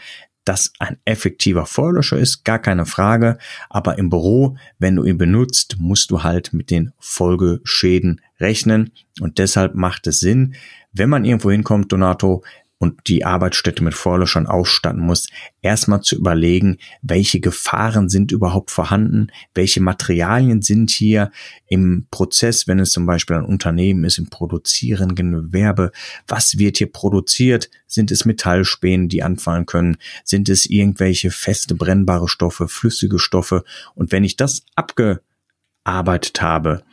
das 0.48 0.72
ein 0.80 0.98
effektiver 1.06 1.66
Feuerlöscher 1.66 2.18
ist, 2.18 2.44
gar 2.44 2.60
keine 2.60 2.86
Frage. 2.86 3.38
Aber 3.70 3.98
im 3.98 4.10
Büro, 4.10 4.58
wenn 4.80 4.96
du 4.96 5.04
ihn 5.04 5.18
benutzt, 5.18 5.78
musst 5.80 6.12
du 6.12 6.24
halt 6.24 6.54
mit 6.54 6.72
den 6.72 6.94
Folgeschäden 7.00 8.22
rechnen. 8.40 8.92
Und 9.20 9.40
deshalb 9.40 9.76
macht 9.76 10.08
es 10.08 10.20
Sinn, 10.20 10.56
wenn 10.94 11.10
man 11.10 11.26
irgendwo 11.26 11.52
hinkommt, 11.52 11.92
Donato, 11.92 12.44
und 12.80 13.08
die 13.08 13.26
Arbeitsstätte 13.26 13.84
mit 13.84 13.96
Feuerlöschern 13.96 14.46
ausstatten 14.46 15.02
muss, 15.02 15.28
erstmal 15.62 16.02
zu 16.02 16.16
überlegen, 16.16 16.78
welche 17.02 17.40
Gefahren 17.40 18.08
sind 18.08 18.32
überhaupt 18.32 18.70
vorhanden, 18.70 19.28
welche 19.56 19.82
Materialien 19.82 20.62
sind 20.62 20.92
hier 20.92 21.32
im 21.68 22.08
Prozess, 22.12 22.68
wenn 22.68 22.80
es 22.80 22.92
zum 22.92 23.06
Beispiel 23.06 23.38
ein 23.38 23.46
Unternehmen 23.46 24.04
ist, 24.04 24.20
im 24.20 24.30
produzierenden 24.30 25.32
Gewerbe, 25.32 25.92
was 26.28 26.60
wird 26.60 26.78
hier 26.78 26.92
produziert? 26.92 27.70
Sind 27.88 28.12
es 28.12 28.26
Metallspäne, 28.26 29.08
die 29.08 29.24
anfallen 29.24 29.66
können? 29.66 29.98
Sind 30.24 30.48
es 30.50 30.66
irgendwelche 30.68 31.32
feste 31.32 31.74
brennbare 31.74 32.28
Stoffe, 32.28 32.68
flüssige 32.68 33.18
Stoffe? 33.18 33.64
Und 33.96 34.12
wenn 34.12 34.24
ich 34.24 34.38
das 34.38 34.64
abgearbeitet 34.76 36.42
habe, 36.42 36.84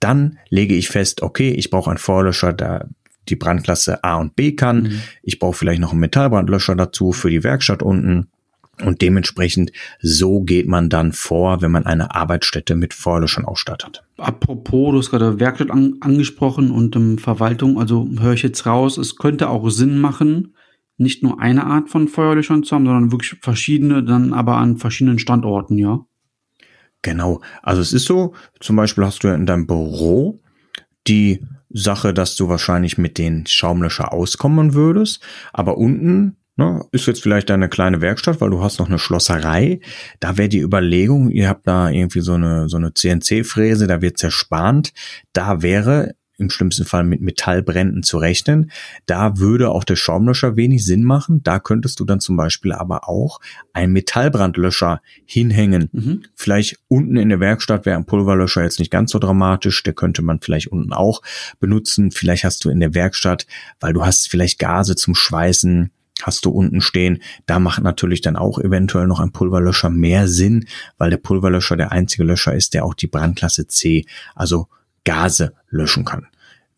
dann 0.00 0.38
lege 0.48 0.74
ich 0.74 0.88
fest, 0.88 1.22
okay, 1.22 1.50
ich 1.50 1.70
brauche 1.70 1.90
einen 1.90 1.98
Feuerlöscher, 1.98 2.52
da 2.52 2.88
die 3.28 3.36
Brandklasse 3.36 4.02
A 4.02 4.16
und 4.16 4.36
B 4.36 4.52
kann. 4.52 4.82
Mhm. 4.82 5.02
Ich 5.22 5.38
brauche 5.38 5.56
vielleicht 5.56 5.80
noch 5.80 5.92
einen 5.92 6.00
Metallbrandlöscher 6.00 6.74
dazu 6.74 7.12
für 7.12 7.30
die 7.30 7.44
Werkstatt 7.44 7.82
unten. 7.82 8.28
Und 8.82 9.02
dementsprechend 9.02 9.72
so 10.00 10.40
geht 10.40 10.66
man 10.66 10.88
dann 10.88 11.12
vor, 11.12 11.60
wenn 11.60 11.70
man 11.70 11.86
eine 11.86 12.14
Arbeitsstätte 12.14 12.74
mit 12.74 12.94
Feuerlöschern 12.94 13.44
ausstattet. 13.44 14.02
Apropos, 14.16 14.92
du 14.92 14.98
hast 14.98 15.10
gerade 15.10 15.38
Werkstatt 15.38 15.70
an, 15.70 15.96
angesprochen 16.00 16.70
und 16.70 16.96
um, 16.96 17.18
Verwaltung, 17.18 17.78
also 17.78 18.08
höre 18.18 18.32
ich 18.32 18.42
jetzt 18.42 18.64
raus, 18.66 18.96
es 18.96 19.16
könnte 19.16 19.50
auch 19.50 19.68
Sinn 19.70 19.98
machen, 19.98 20.54
nicht 20.96 21.22
nur 21.22 21.40
eine 21.40 21.66
Art 21.66 21.88
von 21.88 22.08
Feuerlöschern 22.08 22.62
zu 22.62 22.74
haben, 22.74 22.86
sondern 22.86 23.12
wirklich 23.12 23.38
verschiedene, 23.40 24.02
dann 24.02 24.32
aber 24.32 24.56
an 24.56 24.76
verschiedenen 24.76 25.18
Standorten, 25.18 25.78
ja? 25.78 26.06
Genau. 27.02 27.40
Also 27.62 27.80
es 27.80 27.92
ist 27.92 28.04
so, 28.04 28.34
zum 28.60 28.76
Beispiel 28.76 29.04
hast 29.04 29.24
du 29.24 29.28
ja 29.28 29.34
in 29.34 29.46
deinem 29.46 29.66
Büro 29.66 30.40
die 31.06 31.42
Sache, 31.70 32.12
dass 32.12 32.36
du 32.36 32.48
wahrscheinlich 32.48 32.98
mit 32.98 33.18
den 33.18 33.46
Schaumlöscher 33.46 34.12
auskommen 34.12 34.74
würdest. 34.74 35.22
Aber 35.52 35.78
unten 35.78 36.36
ne, 36.56 36.84
ist 36.92 37.06
jetzt 37.06 37.22
vielleicht 37.22 37.50
deine 37.50 37.68
kleine 37.68 38.00
Werkstatt, 38.00 38.40
weil 38.40 38.50
du 38.50 38.62
hast 38.62 38.78
noch 38.78 38.88
eine 38.88 38.98
Schlosserei. 38.98 39.80
Da 40.20 40.36
wäre 40.36 40.48
die 40.48 40.60
Überlegung, 40.60 41.30
ihr 41.30 41.48
habt 41.48 41.66
da 41.66 41.88
irgendwie 41.88 42.20
so 42.20 42.34
eine, 42.34 42.68
so 42.68 42.76
eine 42.76 42.92
CNC-Fräse, 42.92 43.86
da 43.86 44.02
wird 44.02 44.18
zerspannt. 44.18 44.92
Da 45.32 45.62
wäre 45.62 46.14
im 46.40 46.50
schlimmsten 46.50 46.84
Fall 46.84 47.04
mit 47.04 47.20
Metallbränden 47.20 48.02
zu 48.02 48.18
rechnen. 48.18 48.70
Da 49.06 49.38
würde 49.38 49.70
auch 49.70 49.84
der 49.84 49.96
Schaumlöscher 49.96 50.56
wenig 50.56 50.84
Sinn 50.84 51.04
machen. 51.04 51.42
Da 51.42 51.60
könntest 51.60 52.00
du 52.00 52.04
dann 52.04 52.20
zum 52.20 52.36
Beispiel 52.36 52.72
aber 52.72 53.08
auch 53.08 53.40
einen 53.72 53.92
Metallbrandlöscher 53.92 55.02
hinhängen. 55.24 55.90
Mhm. 55.92 56.22
Vielleicht 56.34 56.78
unten 56.88 57.16
in 57.16 57.28
der 57.28 57.40
Werkstatt 57.40 57.86
wäre 57.86 57.96
ein 57.96 58.06
Pulverlöscher 58.06 58.62
jetzt 58.62 58.78
nicht 58.78 58.90
ganz 58.90 59.12
so 59.12 59.18
dramatisch. 59.18 59.82
Der 59.82 59.92
könnte 59.92 60.22
man 60.22 60.40
vielleicht 60.40 60.68
unten 60.68 60.92
auch 60.92 61.22
benutzen. 61.60 62.10
Vielleicht 62.10 62.44
hast 62.44 62.64
du 62.64 62.70
in 62.70 62.80
der 62.80 62.94
Werkstatt, 62.94 63.46
weil 63.78 63.92
du 63.92 64.04
hast 64.04 64.28
vielleicht 64.28 64.58
Gase 64.58 64.96
zum 64.96 65.14
Schweißen, 65.14 65.90
hast 66.22 66.44
du 66.44 66.50
unten 66.50 66.80
stehen. 66.80 67.22
Da 67.46 67.58
macht 67.58 67.82
natürlich 67.82 68.22
dann 68.22 68.36
auch 68.36 68.58
eventuell 68.58 69.06
noch 69.06 69.20
ein 69.20 69.32
Pulverlöscher 69.32 69.90
mehr 69.90 70.26
Sinn, 70.26 70.66
weil 70.96 71.10
der 71.10 71.18
Pulverlöscher 71.18 71.76
der 71.76 71.92
einzige 71.92 72.24
Löscher 72.24 72.54
ist, 72.54 72.74
der 72.74 72.84
auch 72.84 72.94
die 72.94 73.06
Brandklasse 73.06 73.66
C, 73.66 74.06
also 74.34 74.68
Gase 75.04 75.54
löschen 75.68 76.04
kann. 76.04 76.26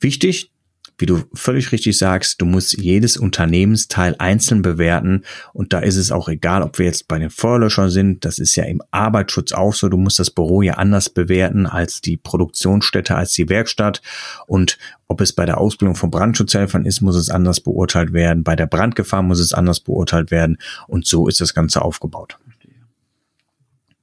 Wichtig, 0.00 0.52
wie 0.98 1.06
du 1.06 1.24
völlig 1.34 1.72
richtig 1.72 1.98
sagst, 1.98 2.40
du 2.40 2.44
musst 2.44 2.78
jedes 2.78 3.16
Unternehmensteil 3.16 4.14
einzeln 4.18 4.62
bewerten 4.62 5.24
und 5.52 5.72
da 5.72 5.80
ist 5.80 5.96
es 5.96 6.12
auch 6.12 6.28
egal, 6.28 6.62
ob 6.62 6.78
wir 6.78 6.86
jetzt 6.86 7.08
bei 7.08 7.18
den 7.18 7.30
Feuerlöschern 7.30 7.90
sind, 7.90 8.24
das 8.24 8.38
ist 8.38 8.54
ja 8.54 8.64
im 8.64 8.82
Arbeitsschutz 8.90 9.52
auch 9.52 9.74
so, 9.74 9.88
du 9.88 9.96
musst 9.96 10.18
das 10.18 10.30
Büro 10.30 10.62
ja 10.62 10.74
anders 10.74 11.08
bewerten 11.08 11.66
als 11.66 12.02
die 12.02 12.16
Produktionsstätte, 12.16 13.16
als 13.16 13.32
die 13.32 13.48
Werkstatt 13.48 14.00
und 14.46 14.78
ob 15.08 15.20
es 15.20 15.32
bei 15.32 15.44
der 15.44 15.58
Ausbildung 15.58 15.96
von 15.96 16.10
Brandschutzhelfern 16.10 16.84
ist, 16.84 17.00
muss 17.00 17.16
es 17.16 17.30
anders 17.30 17.60
beurteilt 17.60 18.12
werden, 18.12 18.44
bei 18.44 18.54
der 18.54 18.66
Brandgefahr 18.66 19.22
muss 19.22 19.40
es 19.40 19.52
anders 19.52 19.80
beurteilt 19.80 20.30
werden 20.30 20.58
und 20.86 21.06
so 21.06 21.26
ist 21.26 21.40
das 21.40 21.54
Ganze 21.54 21.82
aufgebaut. 21.82 22.38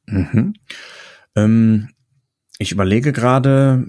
Mhm. 0.05 0.53
Ähm, 1.35 1.89
ich 2.57 2.73
überlege 2.73 3.13
gerade, 3.13 3.85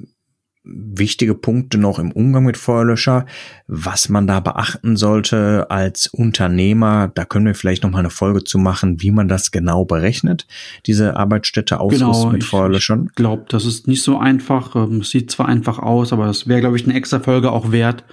wichtige 0.62 1.34
Punkte 1.34 1.78
noch 1.78 1.98
im 1.98 2.12
Umgang 2.12 2.44
mit 2.44 2.56
Feuerlöscher, 2.56 3.24
was 3.66 4.08
man 4.08 4.26
da 4.26 4.40
beachten 4.40 4.96
sollte 4.96 5.70
als 5.70 6.06
Unternehmer. 6.06 7.10
Da 7.14 7.24
können 7.24 7.46
wir 7.46 7.54
vielleicht 7.54 7.82
noch 7.82 7.90
mal 7.90 8.00
eine 8.00 8.10
Folge 8.10 8.44
zu 8.44 8.58
machen, 8.58 9.00
wie 9.00 9.10
man 9.10 9.28
das 9.28 9.50
genau 9.50 9.84
berechnet, 9.84 10.46
diese 10.86 11.16
Arbeitsstätte 11.16 11.80
ausrüsten 11.80 12.08
genau, 12.08 12.30
mit 12.30 12.44
Feuerlöschern. 12.44 13.06
Ich 13.08 13.14
glaube, 13.14 13.46
das 13.48 13.64
ist 13.64 13.88
nicht 13.88 14.02
so 14.02 14.18
einfach. 14.18 14.76
Ähm, 14.76 15.00
es 15.00 15.10
sieht 15.10 15.30
zwar 15.30 15.46
einfach 15.46 15.78
aus, 15.78 16.12
aber 16.12 16.26
es 16.26 16.46
wäre, 16.46 16.60
glaube 16.60 16.76
ich, 16.76 16.84
eine 16.84 16.94
extra 16.94 17.20
Folge 17.20 17.50
auch 17.52 17.72
wert, 17.72 18.04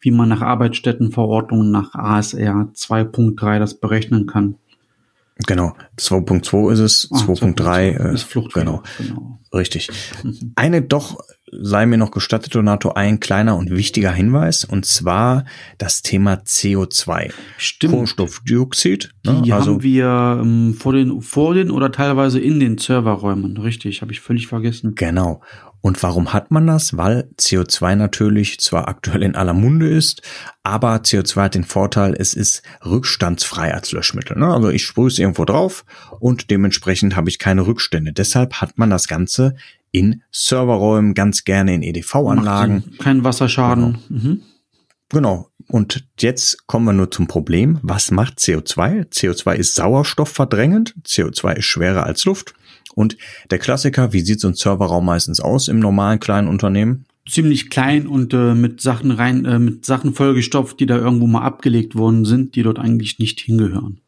wie 0.00 0.10
man 0.10 0.30
nach 0.30 0.40
Arbeitsstättenverordnung 0.40 1.70
nach 1.70 1.94
ASR 1.94 2.70
2.3 2.74 3.58
das 3.58 3.74
berechnen 3.74 4.26
kann. 4.26 4.56
Genau, 5.46 5.74
2.2 5.98 6.72
ist 6.72 6.78
es, 6.78 7.10
2.3 7.10 7.80
äh, 7.80 8.14
ist 8.14 8.24
Flucht. 8.24 8.54
Genau. 8.54 8.82
genau. 8.98 9.38
Richtig. 9.52 9.90
Eine 10.56 10.82
doch 10.82 11.18
sei 11.52 11.86
mir 11.86 11.98
noch 11.98 12.10
gestattet, 12.10 12.54
Donato, 12.54 12.92
ein 12.92 13.20
kleiner 13.20 13.56
und 13.56 13.70
wichtiger 13.70 14.12
Hinweis, 14.12 14.64
und 14.64 14.86
zwar 14.86 15.44
das 15.78 16.02
Thema 16.02 16.34
CO2. 16.34 17.30
Stimmt. 17.58 17.92
Kohlenstoffdioxid. 17.92 19.10
Ne? 19.24 19.42
Die 19.44 19.52
also, 19.52 19.72
haben 19.72 19.82
wir 19.82 20.40
ähm, 20.42 20.74
vor, 20.74 20.94
den, 20.94 21.20
vor 21.20 21.54
den 21.54 21.70
oder 21.70 21.92
teilweise 21.92 22.40
in 22.40 22.58
den 22.58 22.78
Serverräumen. 22.78 23.56
Richtig, 23.58 24.00
habe 24.00 24.12
ich 24.12 24.20
völlig 24.20 24.46
vergessen. 24.46 24.94
Genau. 24.94 25.42
Und 25.82 26.00
warum 26.04 26.32
hat 26.32 26.52
man 26.52 26.68
das? 26.68 26.96
Weil 26.96 27.28
CO2 27.38 27.96
natürlich 27.96 28.60
zwar 28.60 28.86
aktuell 28.88 29.22
in 29.24 29.34
aller 29.34 29.52
Munde 29.52 29.88
ist, 29.88 30.22
aber 30.62 30.94
CO2 30.96 31.42
hat 31.42 31.54
den 31.56 31.64
Vorteil, 31.64 32.14
es 32.16 32.34
ist 32.34 32.62
rückstandsfrei 32.84 33.74
als 33.74 33.90
Löschmittel. 33.90 34.38
Ne? 34.38 34.46
Also 34.46 34.70
ich 34.70 34.84
sprühe 34.84 35.08
es 35.08 35.18
irgendwo 35.18 35.44
drauf 35.44 35.84
und 36.20 36.50
dementsprechend 36.50 37.16
habe 37.16 37.28
ich 37.28 37.40
keine 37.40 37.66
Rückstände. 37.66 38.12
Deshalb 38.12 38.54
hat 38.54 38.78
man 38.78 38.90
das 38.90 39.08
Ganze 39.08 39.56
in 39.92 40.22
Serverräumen, 40.32 41.14
ganz 41.14 41.44
gerne 41.44 41.74
in 41.74 41.82
EDV-Anlagen. 41.82 42.94
Kein 42.98 43.24
Wasserschaden. 43.24 43.98
Genau. 44.08 44.22
Mhm. 44.22 44.42
genau. 45.08 45.48
Und 45.68 46.04
jetzt 46.18 46.66
kommen 46.66 46.86
wir 46.86 46.92
nur 46.92 47.10
zum 47.10 47.28
Problem. 47.28 47.78
Was 47.82 48.10
macht 48.10 48.38
CO2? 48.38 49.10
CO2 49.12 49.54
ist 49.54 49.74
sauerstoffverdrängend. 49.74 50.94
CO2 51.06 51.56
ist 51.56 51.66
schwerer 51.66 52.04
als 52.04 52.24
Luft. 52.24 52.54
Und 52.94 53.16
der 53.50 53.58
Klassiker, 53.58 54.12
wie 54.12 54.20
sieht 54.20 54.40
so 54.40 54.48
ein 54.48 54.54
Serverraum 54.54 55.06
meistens 55.06 55.40
aus 55.40 55.68
im 55.68 55.78
normalen 55.78 56.20
kleinen 56.20 56.48
Unternehmen? 56.48 57.06
Ziemlich 57.28 57.70
klein 57.70 58.06
und 58.06 58.34
äh, 58.34 58.54
mit 58.54 58.80
Sachen 58.80 59.12
rein, 59.12 59.44
äh, 59.44 59.58
mit 59.58 59.86
Sachen 59.86 60.12
vollgestopft, 60.12 60.80
die 60.80 60.86
da 60.86 60.96
irgendwo 60.96 61.26
mal 61.26 61.42
abgelegt 61.42 61.94
worden 61.94 62.24
sind, 62.24 62.56
die 62.56 62.62
dort 62.62 62.78
eigentlich 62.78 63.18
nicht 63.18 63.40
hingehören. 63.40 64.00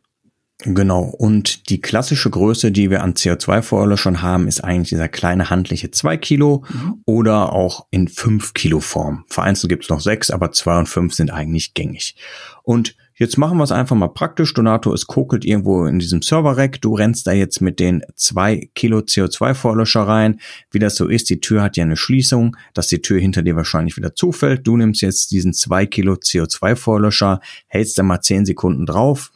Genau. 0.59 1.03
Und 1.03 1.69
die 1.69 1.81
klassische 1.81 2.31
Größe, 2.31 2.71
die 2.71 2.88
wir 2.88 3.03
an 3.03 3.14
CO2-Feuerlöschern 3.14 4.23
haben, 4.23 4.47
ist 4.47 4.62
eigentlich 4.62 4.90
dieser 4.90 5.09
kleine 5.09 5.51
handliche 5.51 5.90
2 5.90 6.17
Kilo 6.17 6.64
mhm. 6.69 7.03
oder 7.07 7.53
auch 7.53 7.87
in 7.90 8.07
5 8.07 8.55
Kilo 8.55 8.81
Form. 8.81 9.25
Vereinzelt 9.29 9.69
gibt 9.69 9.85
es 9.85 9.90
noch 9.90 10.01
6, 10.01 10.31
aber 10.31 10.53
2 10.53 10.79
und 10.79 10.88
5 10.88 11.12
sind 11.12 11.33
eigentlich 11.33 11.75
gängig. 11.75 12.14
Und 12.62 12.97
jetzt 13.17 13.37
machen 13.37 13.59
wir 13.59 13.64
es 13.64 13.73
einfach 13.73 13.97
mal 13.97 14.09
praktisch. 14.09 14.55
Donato, 14.55 14.95
es 14.95 15.09
kokelt 15.09 15.45
irgendwo 15.45 15.87
in 15.87 15.99
diesem 15.99 16.23
Server-Rack. 16.23 16.81
Du 16.81 16.95
rennst 16.95 17.27
da 17.27 17.33
jetzt 17.33 17.61
mit 17.61 17.81
den 17.81 18.03
2 18.14 18.71
Kilo 18.77 18.99
CO2-Feuerlöscher 18.99 20.07
rein. 20.07 20.40
Wie 20.71 20.79
das 20.79 20.95
so 20.95 21.09
ist, 21.09 21.31
die 21.31 21.40
Tür 21.40 21.62
hat 21.62 21.77
ja 21.77 21.83
eine 21.83 21.97
Schließung, 21.97 22.57
dass 22.75 22.87
die 22.87 23.03
Tür 23.03 23.21
hinter 23.21 23.43
dir 23.43 23.57
wahrscheinlich 23.57 23.97
wieder 23.97 24.14
zufällt. 24.14 24.67
Du 24.67 24.77
nimmst 24.77 25.03
jetzt 25.03 25.33
diesen 25.33 25.53
2 25.53 25.87
Kilo 25.87 26.14
CO2-Feuerlöscher, 26.14 27.40
hältst 27.67 27.99
da 27.99 28.05
mal 28.05 28.21
10 28.21 28.47
Sekunden 28.47 28.87
drauf, 28.87 29.33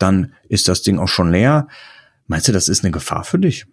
dann 0.00 0.32
ist 0.48 0.68
das 0.68 0.82
Ding 0.82 0.98
auch 0.98 1.08
schon 1.08 1.30
leer. 1.30 1.68
Meinst 2.26 2.48
du, 2.48 2.52
das 2.52 2.68
ist 2.68 2.84
eine 2.84 2.90
Gefahr 2.90 3.24
für 3.24 3.38
dich? 3.38 3.66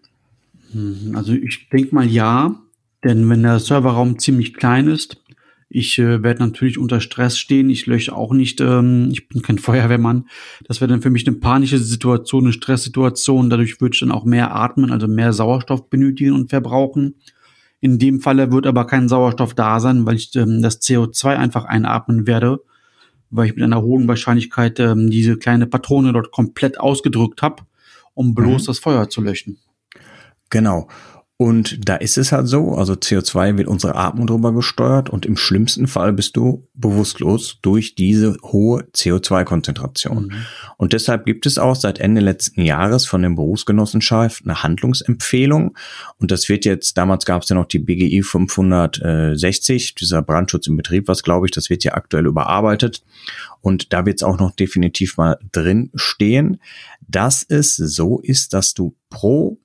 Hm, 0.71 1.13
also 1.15 1.33
ich 1.33 1.69
denke 1.69 1.93
mal 1.95 2.05
ja, 2.05 2.55
denn 3.03 3.29
wenn 3.29 3.43
der 3.43 3.59
Serverraum 3.59 4.19
ziemlich 4.19 4.53
klein 4.53 4.87
ist, 4.87 5.21
ich 5.69 5.99
äh, 5.99 6.23
werde 6.23 6.41
natürlich 6.41 6.77
unter 6.77 7.01
Stress 7.01 7.37
stehen. 7.37 7.69
Ich 7.69 7.85
lösche 7.87 8.15
auch 8.15 8.33
nicht, 8.33 8.61
ähm, 8.61 9.09
ich 9.11 9.27
bin 9.27 9.41
kein 9.41 9.57
Feuerwehrmann. 9.59 10.27
Das 10.65 10.79
wäre 10.81 10.89
dann 10.89 11.01
für 11.01 11.09
mich 11.09 11.27
eine 11.27 11.37
panische 11.37 11.77
Situation, 11.77 12.45
eine 12.45 12.53
Stresssituation. 12.53 13.49
Dadurch 13.49 13.81
würde 13.81 13.93
ich 13.93 13.99
dann 13.99 14.11
auch 14.11 14.25
mehr 14.25 14.55
atmen, 14.55 14.91
also 14.91 15.07
mehr 15.07 15.33
Sauerstoff 15.33 15.89
benötigen 15.89 16.33
und 16.33 16.49
verbrauchen. 16.49 17.15
In 17.79 17.99
dem 17.99 18.21
Falle 18.21 18.51
wird 18.51 18.65
aber 18.65 18.87
kein 18.87 19.09
Sauerstoff 19.09 19.53
da 19.53 19.79
sein, 19.79 20.05
weil 20.05 20.15
ich 20.15 20.33
ähm, 20.35 20.61
das 20.61 20.81
CO2 20.81 21.35
einfach 21.35 21.65
einatmen 21.65 22.27
werde 22.27 22.61
weil 23.29 23.47
ich 23.47 23.55
mit 23.55 23.63
einer 23.63 23.81
hohen 23.81 24.07
Wahrscheinlichkeit 24.07 24.79
ähm, 24.79 25.09
diese 25.09 25.37
kleine 25.37 25.67
Patrone 25.67 26.13
dort 26.13 26.31
komplett 26.31 26.79
ausgedrückt 26.79 27.41
habe, 27.41 27.63
um 28.13 28.33
bloß 28.35 28.63
mhm. 28.63 28.65
das 28.67 28.79
Feuer 28.79 29.09
zu 29.09 29.21
löschen. 29.21 29.57
Genau. 30.49 30.87
Und 31.39 31.87
da 31.87 31.95
ist 31.97 32.17
es 32.17 32.31
halt 32.31 32.47
so, 32.47 32.73
also 32.73 32.93
CO2 32.93 33.57
wird 33.57 33.67
unsere 33.67 33.93
Atmung 33.93 34.25
drüber 34.25 34.53
gesteuert 34.53 35.11
und 35.11 35.23
im 35.23 35.37
schlimmsten 35.37 35.85
Fall 35.85 36.11
bist 36.11 36.35
du 36.35 36.67
bewusstlos 36.73 37.59
durch 37.61 37.93
diese 37.93 38.37
hohe 38.41 38.85
CO2-Konzentration. 38.95 40.29
Mhm. 40.29 40.45
Und 40.77 40.93
deshalb 40.93 41.25
gibt 41.25 41.45
es 41.45 41.59
auch 41.59 41.75
seit 41.75 41.99
Ende 41.99 42.21
letzten 42.21 42.63
Jahres 42.63 43.05
von 43.05 43.21
der 43.21 43.29
Berufsgenossenschaft 43.29 44.45
eine 44.45 44.63
Handlungsempfehlung. 44.63 45.77
Und 46.17 46.31
das 46.31 46.49
wird 46.49 46.65
jetzt, 46.65 46.97
damals 46.97 47.23
gab 47.25 47.43
es 47.43 47.49
ja 47.49 47.55
noch 47.55 47.67
die 47.67 47.79
BGI 47.79 48.23
560, 48.23 49.93
dieser 49.93 50.23
Brandschutz 50.23 50.65
im 50.65 50.75
Betrieb, 50.75 51.07
was 51.07 51.21
glaube 51.21 51.45
ich, 51.45 51.51
das 51.51 51.69
wird 51.69 51.83
ja 51.83 51.93
aktuell 51.93 52.25
überarbeitet. 52.25 53.03
Und 53.61 53.93
da 53.93 54.07
wird 54.07 54.17
es 54.17 54.23
auch 54.23 54.39
noch 54.39 54.55
definitiv 54.55 55.17
mal 55.17 55.37
drin 55.51 55.91
stehen, 55.93 56.59
dass 57.07 57.45
es 57.47 57.75
so 57.75 58.19
ist, 58.21 58.53
dass 58.53 58.73
du 58.73 58.95
pro 59.11 59.59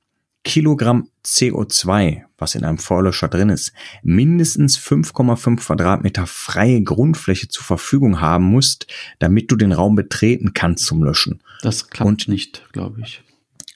Kilogramm 0.45 1.09
CO2, 1.25 2.23
was 2.39 2.55
in 2.55 2.65
einem 2.65 2.79
Vorlöscher 2.79 3.29
drin 3.29 3.49
ist, 3.49 3.73
mindestens 4.03 4.79
5,5 4.79 5.65
Quadratmeter 5.65 6.27
freie 6.27 6.83
Grundfläche 6.83 7.49
zur 7.49 7.65
Verfügung 7.65 8.21
haben 8.21 8.45
musst, 8.45 8.87
damit 9.19 9.51
du 9.51 9.57
den 9.57 9.73
Raum 9.73 9.95
betreten 9.95 10.53
kannst 10.55 10.85
zum 10.85 11.03
Löschen. 11.03 11.41
Das 11.63 11.89
klappt 11.89 12.09
Und 12.09 12.29
nicht, 12.29 12.65
glaube 12.73 13.01
ich 13.03 13.23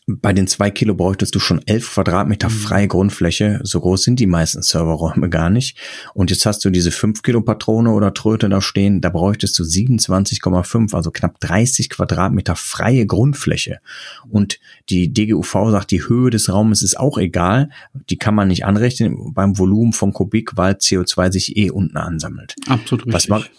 bei 0.09 0.33
den 0.33 0.47
zwei 0.47 0.71
Kilo 0.71 0.95
bräuchtest 0.95 1.35
du 1.35 1.41
schon 1.41 1.61
elf 1.67 1.93
Quadratmeter 1.93 2.49
mhm. 2.49 2.53
freie 2.53 2.87
Grundfläche. 2.89 3.59
So 3.65 3.81
groß 3.81 4.05
sind 4.05 4.21
die 4.21 4.29
meisten 4.29 4.63
Serverräume 4.63 5.29
gar 5.29 5.51
nicht. 5.51 5.77
Und 6.15 6.31
jetzt 6.31 6.47
hast 6.47 6.65
du 6.65 6.71
diese 6.71 6.93
fünf 6.93 7.23
Kilo 7.23 7.41
Patrone 7.41 7.91
oder 7.91 8.15
Tröte 8.15 8.49
da 8.49 8.61
stehen. 8.61 9.01
Da 9.01 9.09
bräuchtest 9.09 9.59
du 9.59 9.65
27,5, 9.65 10.95
also 10.95 11.11
knapp 11.11 11.41
30 11.41 11.91
Quadratmeter 11.91 12.55
freie 12.55 13.05
Grundfläche. 13.05 13.81
Und 14.29 14.61
die 14.91 15.13
DGUV 15.13 15.71
sagt, 15.71 15.91
die 15.91 16.07
Höhe 16.09 16.31
des 16.31 16.53
Raumes 16.53 16.83
ist 16.83 17.01
auch 17.01 17.19
egal. 17.19 17.71
Die 18.09 18.17
kann 18.17 18.37
man 18.37 18.47
nicht 18.47 18.65
anrechnen 18.65 19.35
beim 19.35 19.59
Volumen 19.59 19.93
von 19.93 20.13
Kubik, 20.13 20.57
weil 20.57 20.75
CO2 20.75 21.33
sich 21.33 21.57
eh 21.57 21.71
unten 21.71 21.97
ansammelt. 21.97 22.55
Absolut 22.69 23.07
richtig. 23.07 23.31
Was, 23.31 23.51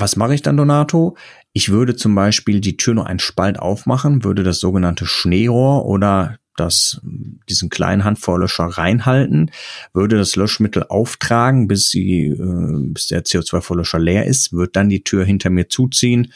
was 0.00 0.16
mache 0.16 0.34
ich 0.34 0.42
dann, 0.42 0.56
Donato? 0.56 1.16
Ich 1.52 1.70
würde 1.70 1.96
zum 1.96 2.14
Beispiel 2.14 2.60
die 2.60 2.76
Tür 2.76 2.94
nur 2.94 3.06
einen 3.06 3.18
Spalt 3.18 3.58
aufmachen, 3.58 4.24
würde 4.24 4.42
das 4.42 4.60
sogenannte 4.60 5.06
Schneerohr 5.06 5.86
oder 5.86 6.38
das, 6.58 7.00
diesen 7.48 7.68
kleinen 7.68 8.04
Handvorlöscher 8.04 8.64
reinhalten, 8.64 9.50
würde 9.92 10.16
das 10.16 10.36
Löschmittel 10.36 10.84
auftragen, 10.88 11.68
bis, 11.68 11.90
die, 11.90 12.26
äh, 12.26 12.92
bis 12.92 13.06
der 13.06 13.24
CO2-Vorlöscher 13.24 13.98
leer 13.98 14.26
ist, 14.26 14.52
wird 14.52 14.76
dann 14.76 14.88
die 14.88 15.04
Tür 15.04 15.24
hinter 15.24 15.50
mir 15.50 15.68
zuziehen, 15.68 16.32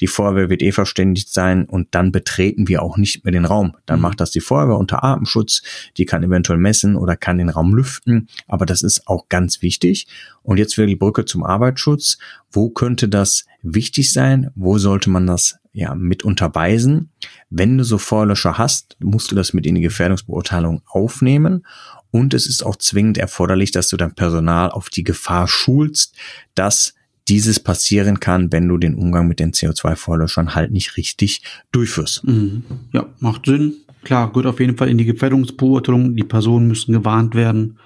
die 0.00 0.06
Feuerwehr 0.06 0.50
wird 0.50 0.62
eh 0.62 0.72
verständigt 0.72 1.32
sein 1.32 1.64
und 1.64 1.88
dann 1.92 2.12
betreten 2.12 2.68
wir 2.68 2.82
auch 2.82 2.96
nicht 2.96 3.24
mehr 3.24 3.32
den 3.32 3.44
Raum. 3.44 3.76
Dann 3.86 3.96
mhm. 3.98 4.02
macht 4.02 4.20
das 4.20 4.30
die 4.30 4.40
Feuerwehr 4.40 4.76
unter 4.76 5.04
Atemschutz, 5.04 5.62
die 5.96 6.04
kann 6.04 6.22
eventuell 6.22 6.58
messen 6.58 6.96
oder 6.96 7.16
kann 7.16 7.38
den 7.38 7.48
Raum 7.48 7.74
lüften, 7.74 8.28
aber 8.46 8.66
das 8.66 8.82
ist 8.82 9.06
auch 9.06 9.28
ganz 9.28 9.62
wichtig. 9.62 10.06
Und 10.42 10.58
jetzt 10.58 10.76
wieder 10.76 10.86
die 10.86 10.96
Brücke 10.96 11.24
zum 11.24 11.42
Arbeitsschutz. 11.42 12.18
Wo 12.52 12.70
könnte 12.70 13.08
das 13.08 13.44
wichtig 13.62 14.12
sein? 14.12 14.50
Wo 14.54 14.78
sollte 14.78 15.10
man 15.10 15.26
das 15.26 15.58
ja 15.72 15.94
mit 15.94 16.24
unterweisen? 16.24 17.10
Wenn 17.50 17.76
du 17.76 17.84
so 17.84 17.98
Feuerlöscher 17.98 18.56
hast, 18.56 18.96
musst 19.00 19.30
du 19.30 19.34
das 19.34 19.52
mit 19.52 19.66
in 19.66 19.74
die 19.74 19.80
Gefährdungsbeurteilung 19.80 20.82
aufnehmen 20.86 21.64
und 22.10 22.32
es 22.32 22.46
ist 22.46 22.64
auch 22.64 22.76
zwingend 22.76 23.18
erforderlich, 23.18 23.72
dass 23.72 23.88
du 23.88 23.96
dein 23.96 24.14
Personal 24.14 24.70
auf 24.70 24.88
die 24.88 25.04
Gefahr 25.04 25.48
schulst, 25.48 26.14
dass 26.54 26.94
dieses 27.28 27.60
passieren 27.60 28.20
kann, 28.20 28.52
wenn 28.52 28.68
du 28.68 28.78
den 28.78 28.94
Umgang 28.94 29.26
mit 29.26 29.40
den 29.40 29.52
CO2-Vorlöschern 29.52 30.54
halt 30.54 30.70
nicht 30.70 30.96
richtig 30.96 31.42
durchführst. 31.72 32.24
Mhm. 32.24 32.62
Ja, 32.92 33.06
macht 33.18 33.46
Sinn. 33.46 33.74
Klar, 34.04 34.28
gehört 34.28 34.46
auf 34.46 34.60
jeden 34.60 34.76
Fall 34.76 34.88
in 34.88 34.98
die 34.98 35.04
Gefährdungsbeurteilung. 35.04 36.14
Die 36.14 36.22
Personen 36.22 36.68
müssen 36.68 36.92
gewarnt 36.92 37.34
werden. 37.34 37.78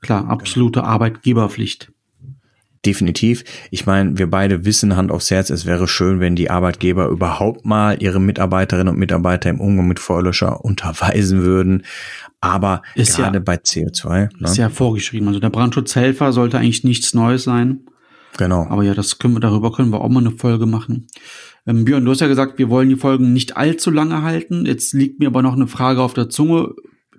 Klar, 0.00 0.28
absolute 0.28 0.80
genau. 0.80 0.92
Arbeitgeberpflicht. 0.92 1.92
Definitiv. 2.86 3.44
Ich 3.70 3.84
meine, 3.84 4.16
wir 4.16 4.30
beide 4.30 4.64
wissen 4.64 4.96
Hand 4.96 5.10
aufs 5.10 5.30
Herz, 5.30 5.50
es 5.50 5.66
wäre 5.66 5.88
schön, 5.88 6.20
wenn 6.20 6.36
die 6.36 6.50
Arbeitgeber 6.50 7.08
überhaupt 7.08 7.66
mal 7.66 8.00
ihre 8.00 8.20
Mitarbeiterinnen 8.20 8.94
und 8.94 8.98
Mitarbeiter 8.98 9.50
im 9.50 9.60
Umgang 9.60 9.88
mit 9.88 9.98
Vorlöscher 9.98 10.64
unterweisen 10.64 11.42
würden. 11.42 11.84
Aber 12.40 12.82
ist 12.94 13.16
gerade 13.16 13.38
ja, 13.38 13.42
bei 13.44 13.56
CO2. 13.56 14.08
Ne? 14.08 14.30
Ist 14.40 14.56
ja 14.56 14.68
vorgeschrieben. 14.68 15.26
Also 15.26 15.40
der 15.40 15.50
Brandschutzhelfer 15.50 16.32
sollte 16.32 16.58
eigentlich 16.58 16.84
nichts 16.84 17.12
Neues 17.12 17.42
sein. 17.44 17.80
Genau. 18.36 18.66
Aber 18.68 18.82
ja, 18.82 18.94
das 18.94 19.18
können 19.18 19.34
wir, 19.34 19.40
darüber 19.40 19.72
können 19.72 19.90
wir 19.90 20.00
auch 20.00 20.08
mal 20.08 20.20
eine 20.20 20.30
Folge 20.30 20.66
machen. 20.66 21.08
Ähm, 21.66 21.84
Björn, 21.84 22.04
du 22.04 22.10
hast 22.10 22.20
ja 22.20 22.26
gesagt, 22.26 22.58
wir 22.58 22.68
wollen 22.68 22.88
die 22.88 22.96
Folgen 22.96 23.32
nicht 23.32 23.56
allzu 23.56 23.90
lange 23.90 24.22
halten. 24.22 24.66
Jetzt 24.66 24.92
liegt 24.92 25.18
mir 25.18 25.28
aber 25.28 25.42
noch 25.42 25.54
eine 25.54 25.66
Frage 25.66 26.02
auf 26.02 26.14
der 26.14 26.28
Zunge. 26.28 26.74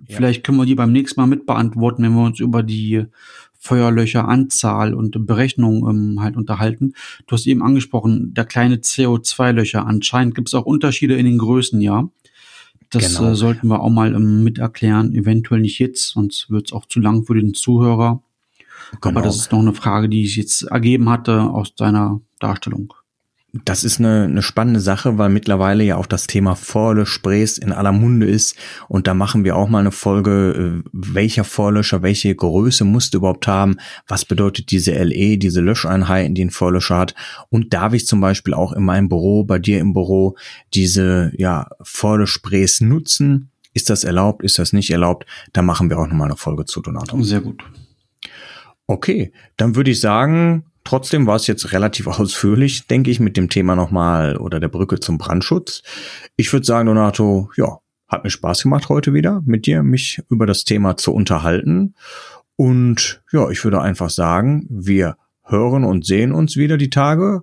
Ja. 0.06 0.16
Vielleicht 0.16 0.44
können 0.44 0.58
wir 0.58 0.66
die 0.66 0.74
beim 0.74 0.92
nächsten 0.92 1.20
Mal 1.20 1.26
mit 1.26 1.44
beantworten, 1.44 2.02
wenn 2.02 2.14
wir 2.14 2.24
uns 2.24 2.40
über 2.40 2.62
die 2.62 3.06
Feuerlöcheranzahl 3.58 4.94
und 4.94 5.26
Berechnung 5.26 5.88
ähm, 5.88 6.22
halt 6.22 6.36
unterhalten. 6.36 6.94
Du 7.26 7.34
hast 7.34 7.46
eben 7.46 7.62
angesprochen, 7.62 8.32
der 8.32 8.44
kleine 8.44 8.76
CO2-Löcher. 8.76 9.86
Anscheinend 9.86 10.34
gibt 10.34 10.48
es 10.48 10.54
auch 10.54 10.64
Unterschiede 10.64 11.16
in 11.16 11.26
den 11.26 11.38
Größen, 11.38 11.80
ja. 11.80 12.08
Das 12.90 13.16
genau. 13.16 13.32
äh, 13.32 13.34
sollten 13.34 13.68
wir 13.68 13.80
auch 13.80 13.90
mal 13.90 14.14
ähm, 14.14 14.44
mit 14.44 14.58
erklären. 14.58 15.14
Eventuell 15.14 15.60
nicht 15.60 15.78
jetzt, 15.78 16.10
sonst 16.10 16.50
wird 16.50 16.68
es 16.68 16.72
auch 16.72 16.86
zu 16.86 17.00
lang 17.00 17.24
für 17.24 17.34
den 17.34 17.52
Zuhörer. 17.52 18.22
Genau. 19.00 19.18
Aber 19.18 19.22
das 19.22 19.36
ist 19.36 19.52
noch 19.52 19.60
eine 19.60 19.74
Frage, 19.74 20.08
die 20.08 20.26
sich 20.26 20.36
jetzt 20.36 20.62
ergeben 20.62 21.08
hatte 21.08 21.42
aus 21.42 21.74
deiner 21.74 22.20
Darstellung. 22.38 22.92
Das 23.64 23.82
ist 23.82 23.98
eine, 23.98 24.24
eine 24.24 24.42
spannende 24.42 24.80
Sache, 24.80 25.16
weil 25.16 25.30
mittlerweile 25.30 25.82
ja 25.82 25.96
auch 25.96 26.06
das 26.06 26.26
Thema 26.26 26.54
Vorlöschsprays 26.54 27.56
in 27.56 27.72
aller 27.72 27.92
Munde 27.92 28.26
ist. 28.26 28.56
Und 28.88 29.06
da 29.06 29.14
machen 29.14 29.42
wir 29.42 29.56
auch 29.56 29.70
mal 29.70 29.78
eine 29.78 29.90
Folge, 29.90 30.82
äh, 30.84 30.88
welcher 30.92 31.44
Vorlöscher, 31.44 32.02
welche 32.02 32.34
Größe 32.34 32.84
musst 32.84 33.14
du 33.14 33.18
überhaupt 33.18 33.46
haben? 33.46 33.78
Was 34.06 34.26
bedeutet 34.26 34.70
diese 34.70 34.92
LE, 34.92 35.38
diese 35.38 35.62
Löscheinheiten, 35.62 36.34
die 36.34 36.44
ein 36.44 36.50
Vorlöscher 36.50 36.98
hat? 36.98 37.14
Und 37.48 37.72
darf 37.72 37.94
ich 37.94 38.06
zum 38.06 38.20
Beispiel 38.20 38.52
auch 38.52 38.74
in 38.74 38.84
meinem 38.84 39.08
Büro, 39.08 39.44
bei 39.44 39.58
dir 39.58 39.80
im 39.80 39.94
Büro, 39.94 40.36
diese 40.74 41.32
ja, 41.38 41.68
Vorlöschsprays 41.80 42.82
nutzen? 42.82 43.50
Ist 43.72 43.88
das 43.88 44.04
erlaubt? 44.04 44.42
Ist 44.42 44.58
das 44.58 44.74
nicht 44.74 44.90
erlaubt? 44.90 45.24
Da 45.54 45.62
machen 45.62 45.88
wir 45.88 45.98
auch 45.98 46.06
nochmal 46.06 46.28
eine 46.28 46.36
Folge 46.36 46.66
zu, 46.66 46.82
Donato. 46.82 47.22
Sehr 47.22 47.40
gut. 47.40 47.64
Okay, 48.88 49.32
dann 49.58 49.76
würde 49.76 49.90
ich 49.90 50.00
sagen, 50.00 50.64
trotzdem 50.82 51.26
war 51.26 51.36
es 51.36 51.46
jetzt 51.46 51.72
relativ 51.72 52.06
ausführlich, 52.08 52.88
denke 52.88 53.10
ich, 53.10 53.20
mit 53.20 53.36
dem 53.36 53.48
Thema 53.48 53.76
nochmal 53.76 54.36
oder 54.38 54.58
der 54.58 54.68
Brücke 54.68 54.98
zum 54.98 55.18
Brandschutz. 55.18 55.82
Ich 56.36 56.52
würde 56.52 56.66
sagen, 56.66 56.86
Donato, 56.86 57.50
ja, 57.56 57.78
hat 58.08 58.24
mir 58.24 58.30
Spaß 58.30 58.62
gemacht 58.62 58.88
heute 58.88 59.12
wieder 59.12 59.42
mit 59.44 59.66
dir, 59.66 59.82
mich 59.82 60.22
über 60.30 60.46
das 60.46 60.64
Thema 60.64 60.96
zu 60.96 61.12
unterhalten. 61.12 61.94
Und 62.56 63.22
ja, 63.30 63.50
ich 63.50 63.62
würde 63.62 63.82
einfach 63.82 64.10
sagen, 64.10 64.66
wir 64.70 65.16
hören 65.44 65.84
und 65.84 66.06
sehen 66.06 66.32
uns 66.32 66.56
wieder 66.56 66.78
die 66.78 66.90
Tage. 66.90 67.42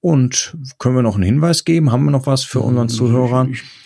Und 0.00 0.56
können 0.78 0.94
wir 0.94 1.02
noch 1.02 1.14
einen 1.14 1.24
Hinweis 1.24 1.64
geben? 1.64 1.90
Haben 1.90 2.04
wir 2.04 2.10
noch 2.10 2.26
was 2.26 2.44
für 2.44 2.60
unseren 2.60 2.90
Zuhörern? 2.90 3.52
Ich, 3.52 3.62
ich 3.62 3.85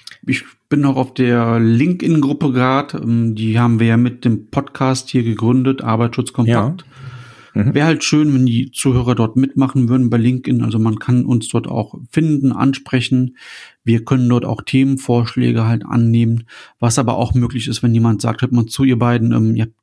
bin 0.68 0.80
noch 0.80 0.96
auf 0.96 1.14
der 1.14 1.58
LinkedIn-Gruppe 1.58 2.52
gerade. 2.52 2.98
Ähm, 2.98 3.34
die 3.34 3.58
haben 3.58 3.80
wir 3.80 3.86
ja 3.88 3.96
mit 3.96 4.24
dem 4.24 4.50
Podcast 4.50 5.08
hier 5.10 5.22
gegründet, 5.22 5.82
Arbeitsschutzkompakt. 5.82 6.82
Ja. 6.82 7.62
Mhm. 7.62 7.74
Wäre 7.74 7.86
halt 7.86 8.04
schön, 8.04 8.32
wenn 8.32 8.46
die 8.46 8.70
Zuhörer 8.70 9.14
dort 9.14 9.36
mitmachen 9.36 9.88
würden 9.88 10.10
bei 10.10 10.18
LinkedIn. 10.18 10.62
Also 10.62 10.78
man 10.78 10.98
kann 10.98 11.24
uns 11.24 11.48
dort 11.48 11.66
auch 11.66 11.94
finden, 12.10 12.52
ansprechen. 12.52 13.36
Wir 13.82 14.04
können 14.04 14.28
dort 14.28 14.44
auch 14.44 14.62
Themenvorschläge 14.62 15.66
halt 15.66 15.84
annehmen. 15.84 16.44
Was 16.78 16.98
aber 16.98 17.16
auch 17.16 17.34
möglich 17.34 17.66
ist, 17.66 17.82
wenn 17.82 17.94
jemand 17.94 18.22
sagt, 18.22 18.42
hört 18.42 18.52
mal 18.52 18.66
zu, 18.66 18.84
ihr 18.84 18.98
beiden, 18.98 19.32
ähm, 19.32 19.56
ihr 19.56 19.64
habt 19.64 19.74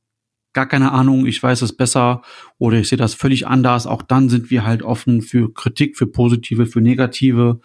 gar 0.54 0.68
keine 0.68 0.92
Ahnung, 0.92 1.26
ich 1.26 1.42
weiß 1.42 1.62
es 1.62 1.74
besser 1.74 2.22
oder 2.58 2.80
ich 2.80 2.90
sehe 2.90 2.98
das 2.98 3.14
völlig 3.14 3.48
anders. 3.48 3.86
Auch 3.86 4.02
dann 4.02 4.30
sind 4.30 4.50
wir 4.50 4.66
halt 4.66 4.82
offen 4.82 5.22
für 5.22 5.54
Kritik, 5.54 5.98
für 5.98 6.08
positive, 6.08 6.66
für 6.66 6.82
negative 6.82 7.60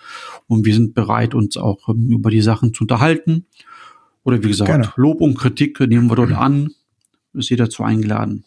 und 0.46 0.66
wir 0.66 0.74
sind 0.74 0.94
bereit, 0.94 1.34
uns 1.34 1.56
auch 1.56 1.88
ähm, 1.88 2.10
über 2.10 2.30
die 2.30 2.42
Sachen 2.42 2.74
zu 2.74 2.84
unterhalten. 2.84 3.46
Oder 4.24 4.42
wie 4.42 4.48
gesagt, 4.48 4.70
Gerne. 4.70 4.92
Lob 4.96 5.20
und 5.20 5.38
Kritik 5.38 5.80
nehmen 5.80 6.08
wir 6.10 6.16
dort 6.16 6.32
an. 6.36 6.70
Ist 7.34 7.48
jeder 7.50 7.70
zu 7.70 7.82
eingeladen. 7.82 8.44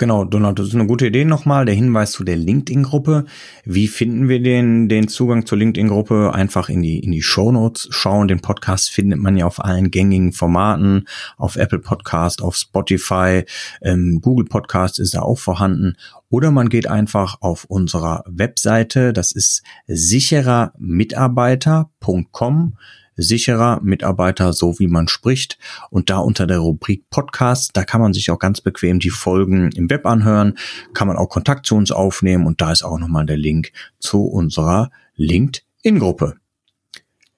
Genau, 0.00 0.24
Donald, 0.24 0.60
das 0.60 0.68
ist 0.68 0.76
eine 0.76 0.86
gute 0.86 1.08
Idee 1.08 1.24
nochmal. 1.24 1.64
Der 1.64 1.74
Hinweis 1.74 2.12
zu 2.12 2.22
der 2.22 2.36
LinkedIn-Gruppe. 2.36 3.24
Wie 3.64 3.88
finden 3.88 4.28
wir 4.28 4.40
den, 4.40 4.88
den 4.88 5.08
Zugang 5.08 5.44
zur 5.44 5.58
LinkedIn-Gruppe? 5.58 6.32
Einfach 6.32 6.68
in 6.68 6.82
die, 6.82 7.00
in 7.00 7.10
die 7.10 7.22
Show 7.22 7.50
Notes 7.50 7.88
schauen. 7.90 8.28
Den 8.28 8.38
Podcast 8.38 8.90
findet 8.90 9.18
man 9.18 9.36
ja 9.36 9.44
auf 9.44 9.64
allen 9.64 9.90
gängigen 9.90 10.32
Formaten, 10.32 11.08
auf 11.36 11.56
Apple 11.56 11.80
Podcast, 11.80 12.42
auf 12.42 12.54
Spotify, 12.54 13.42
ähm, 13.82 14.20
Google 14.22 14.46
Podcast 14.46 15.00
ist 15.00 15.14
da 15.14 15.22
auch 15.22 15.40
vorhanden. 15.40 15.96
Oder 16.30 16.52
man 16.52 16.68
geht 16.68 16.88
einfach 16.88 17.38
auf 17.40 17.64
unserer 17.64 18.22
Webseite. 18.28 19.12
Das 19.12 19.32
ist 19.32 19.64
sicherermitarbeiter.com 19.88 22.74
sicherer 23.18 23.80
Mitarbeiter, 23.82 24.52
so 24.52 24.78
wie 24.78 24.86
man 24.86 25.08
spricht. 25.08 25.58
Und 25.90 26.08
da 26.08 26.18
unter 26.18 26.46
der 26.46 26.60
Rubrik 26.60 27.10
Podcast, 27.10 27.72
da 27.74 27.84
kann 27.84 28.00
man 28.00 28.14
sich 28.14 28.30
auch 28.30 28.38
ganz 28.38 28.60
bequem 28.60 29.00
die 29.00 29.10
Folgen 29.10 29.70
im 29.72 29.90
Web 29.90 30.06
anhören, 30.06 30.56
kann 30.94 31.08
man 31.08 31.16
auch 31.16 31.28
Kontakt 31.28 31.66
zu 31.66 31.74
uns 31.74 31.90
aufnehmen 31.90 32.46
und 32.46 32.60
da 32.60 32.72
ist 32.72 32.84
auch 32.84 32.98
nochmal 32.98 33.26
der 33.26 33.36
Link 33.36 33.72
zu 33.98 34.24
unserer 34.24 34.90
LinkedIn-Gruppe. 35.16 36.36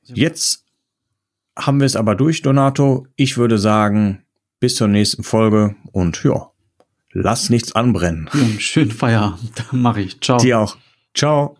Jetzt 0.04 0.64
haben 1.56 1.80
wir 1.80 1.86
es 1.86 1.96
aber 1.96 2.14
durch, 2.14 2.42
Donato. 2.42 3.06
Ich 3.16 3.36
würde 3.36 3.58
sagen, 3.58 4.22
bis 4.60 4.76
zur 4.76 4.88
nächsten 4.88 5.22
Folge 5.22 5.76
und 5.92 6.22
ja, 6.24 6.50
lass 7.12 7.50
nichts 7.50 7.74
anbrennen. 7.74 8.28
Schönen 8.58 8.90
Feierabend. 8.90 9.64
Mache 9.72 10.02
ich. 10.02 10.20
Ciao. 10.20 10.38
Dir 10.38 10.60
auch. 10.60 10.76
Ciao. 11.14 11.59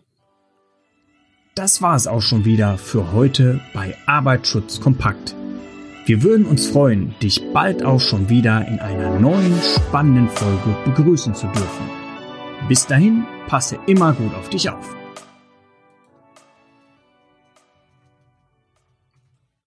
Das 1.55 1.81
war 1.81 1.97
es 1.97 2.07
auch 2.07 2.21
schon 2.21 2.45
wieder 2.45 2.77
für 2.77 3.11
heute 3.11 3.59
bei 3.73 3.93
Arbeitsschutz 4.05 4.79
kompakt. 4.79 5.35
Wir 6.05 6.23
würden 6.23 6.45
uns 6.45 6.67
freuen, 6.67 7.13
dich 7.21 7.41
bald 7.53 7.83
auch 7.83 7.99
schon 7.99 8.29
wieder 8.29 8.65
in 8.69 8.79
einer 8.79 9.19
neuen 9.19 9.53
spannenden 9.61 10.29
Folge 10.29 10.77
begrüßen 10.85 11.35
zu 11.35 11.47
dürfen. 11.47 11.89
Bis 12.69 12.87
dahin, 12.87 13.25
passe 13.47 13.77
immer 13.85 14.13
gut 14.13 14.33
auf 14.33 14.49
dich 14.49 14.69
auf. 14.69 15.00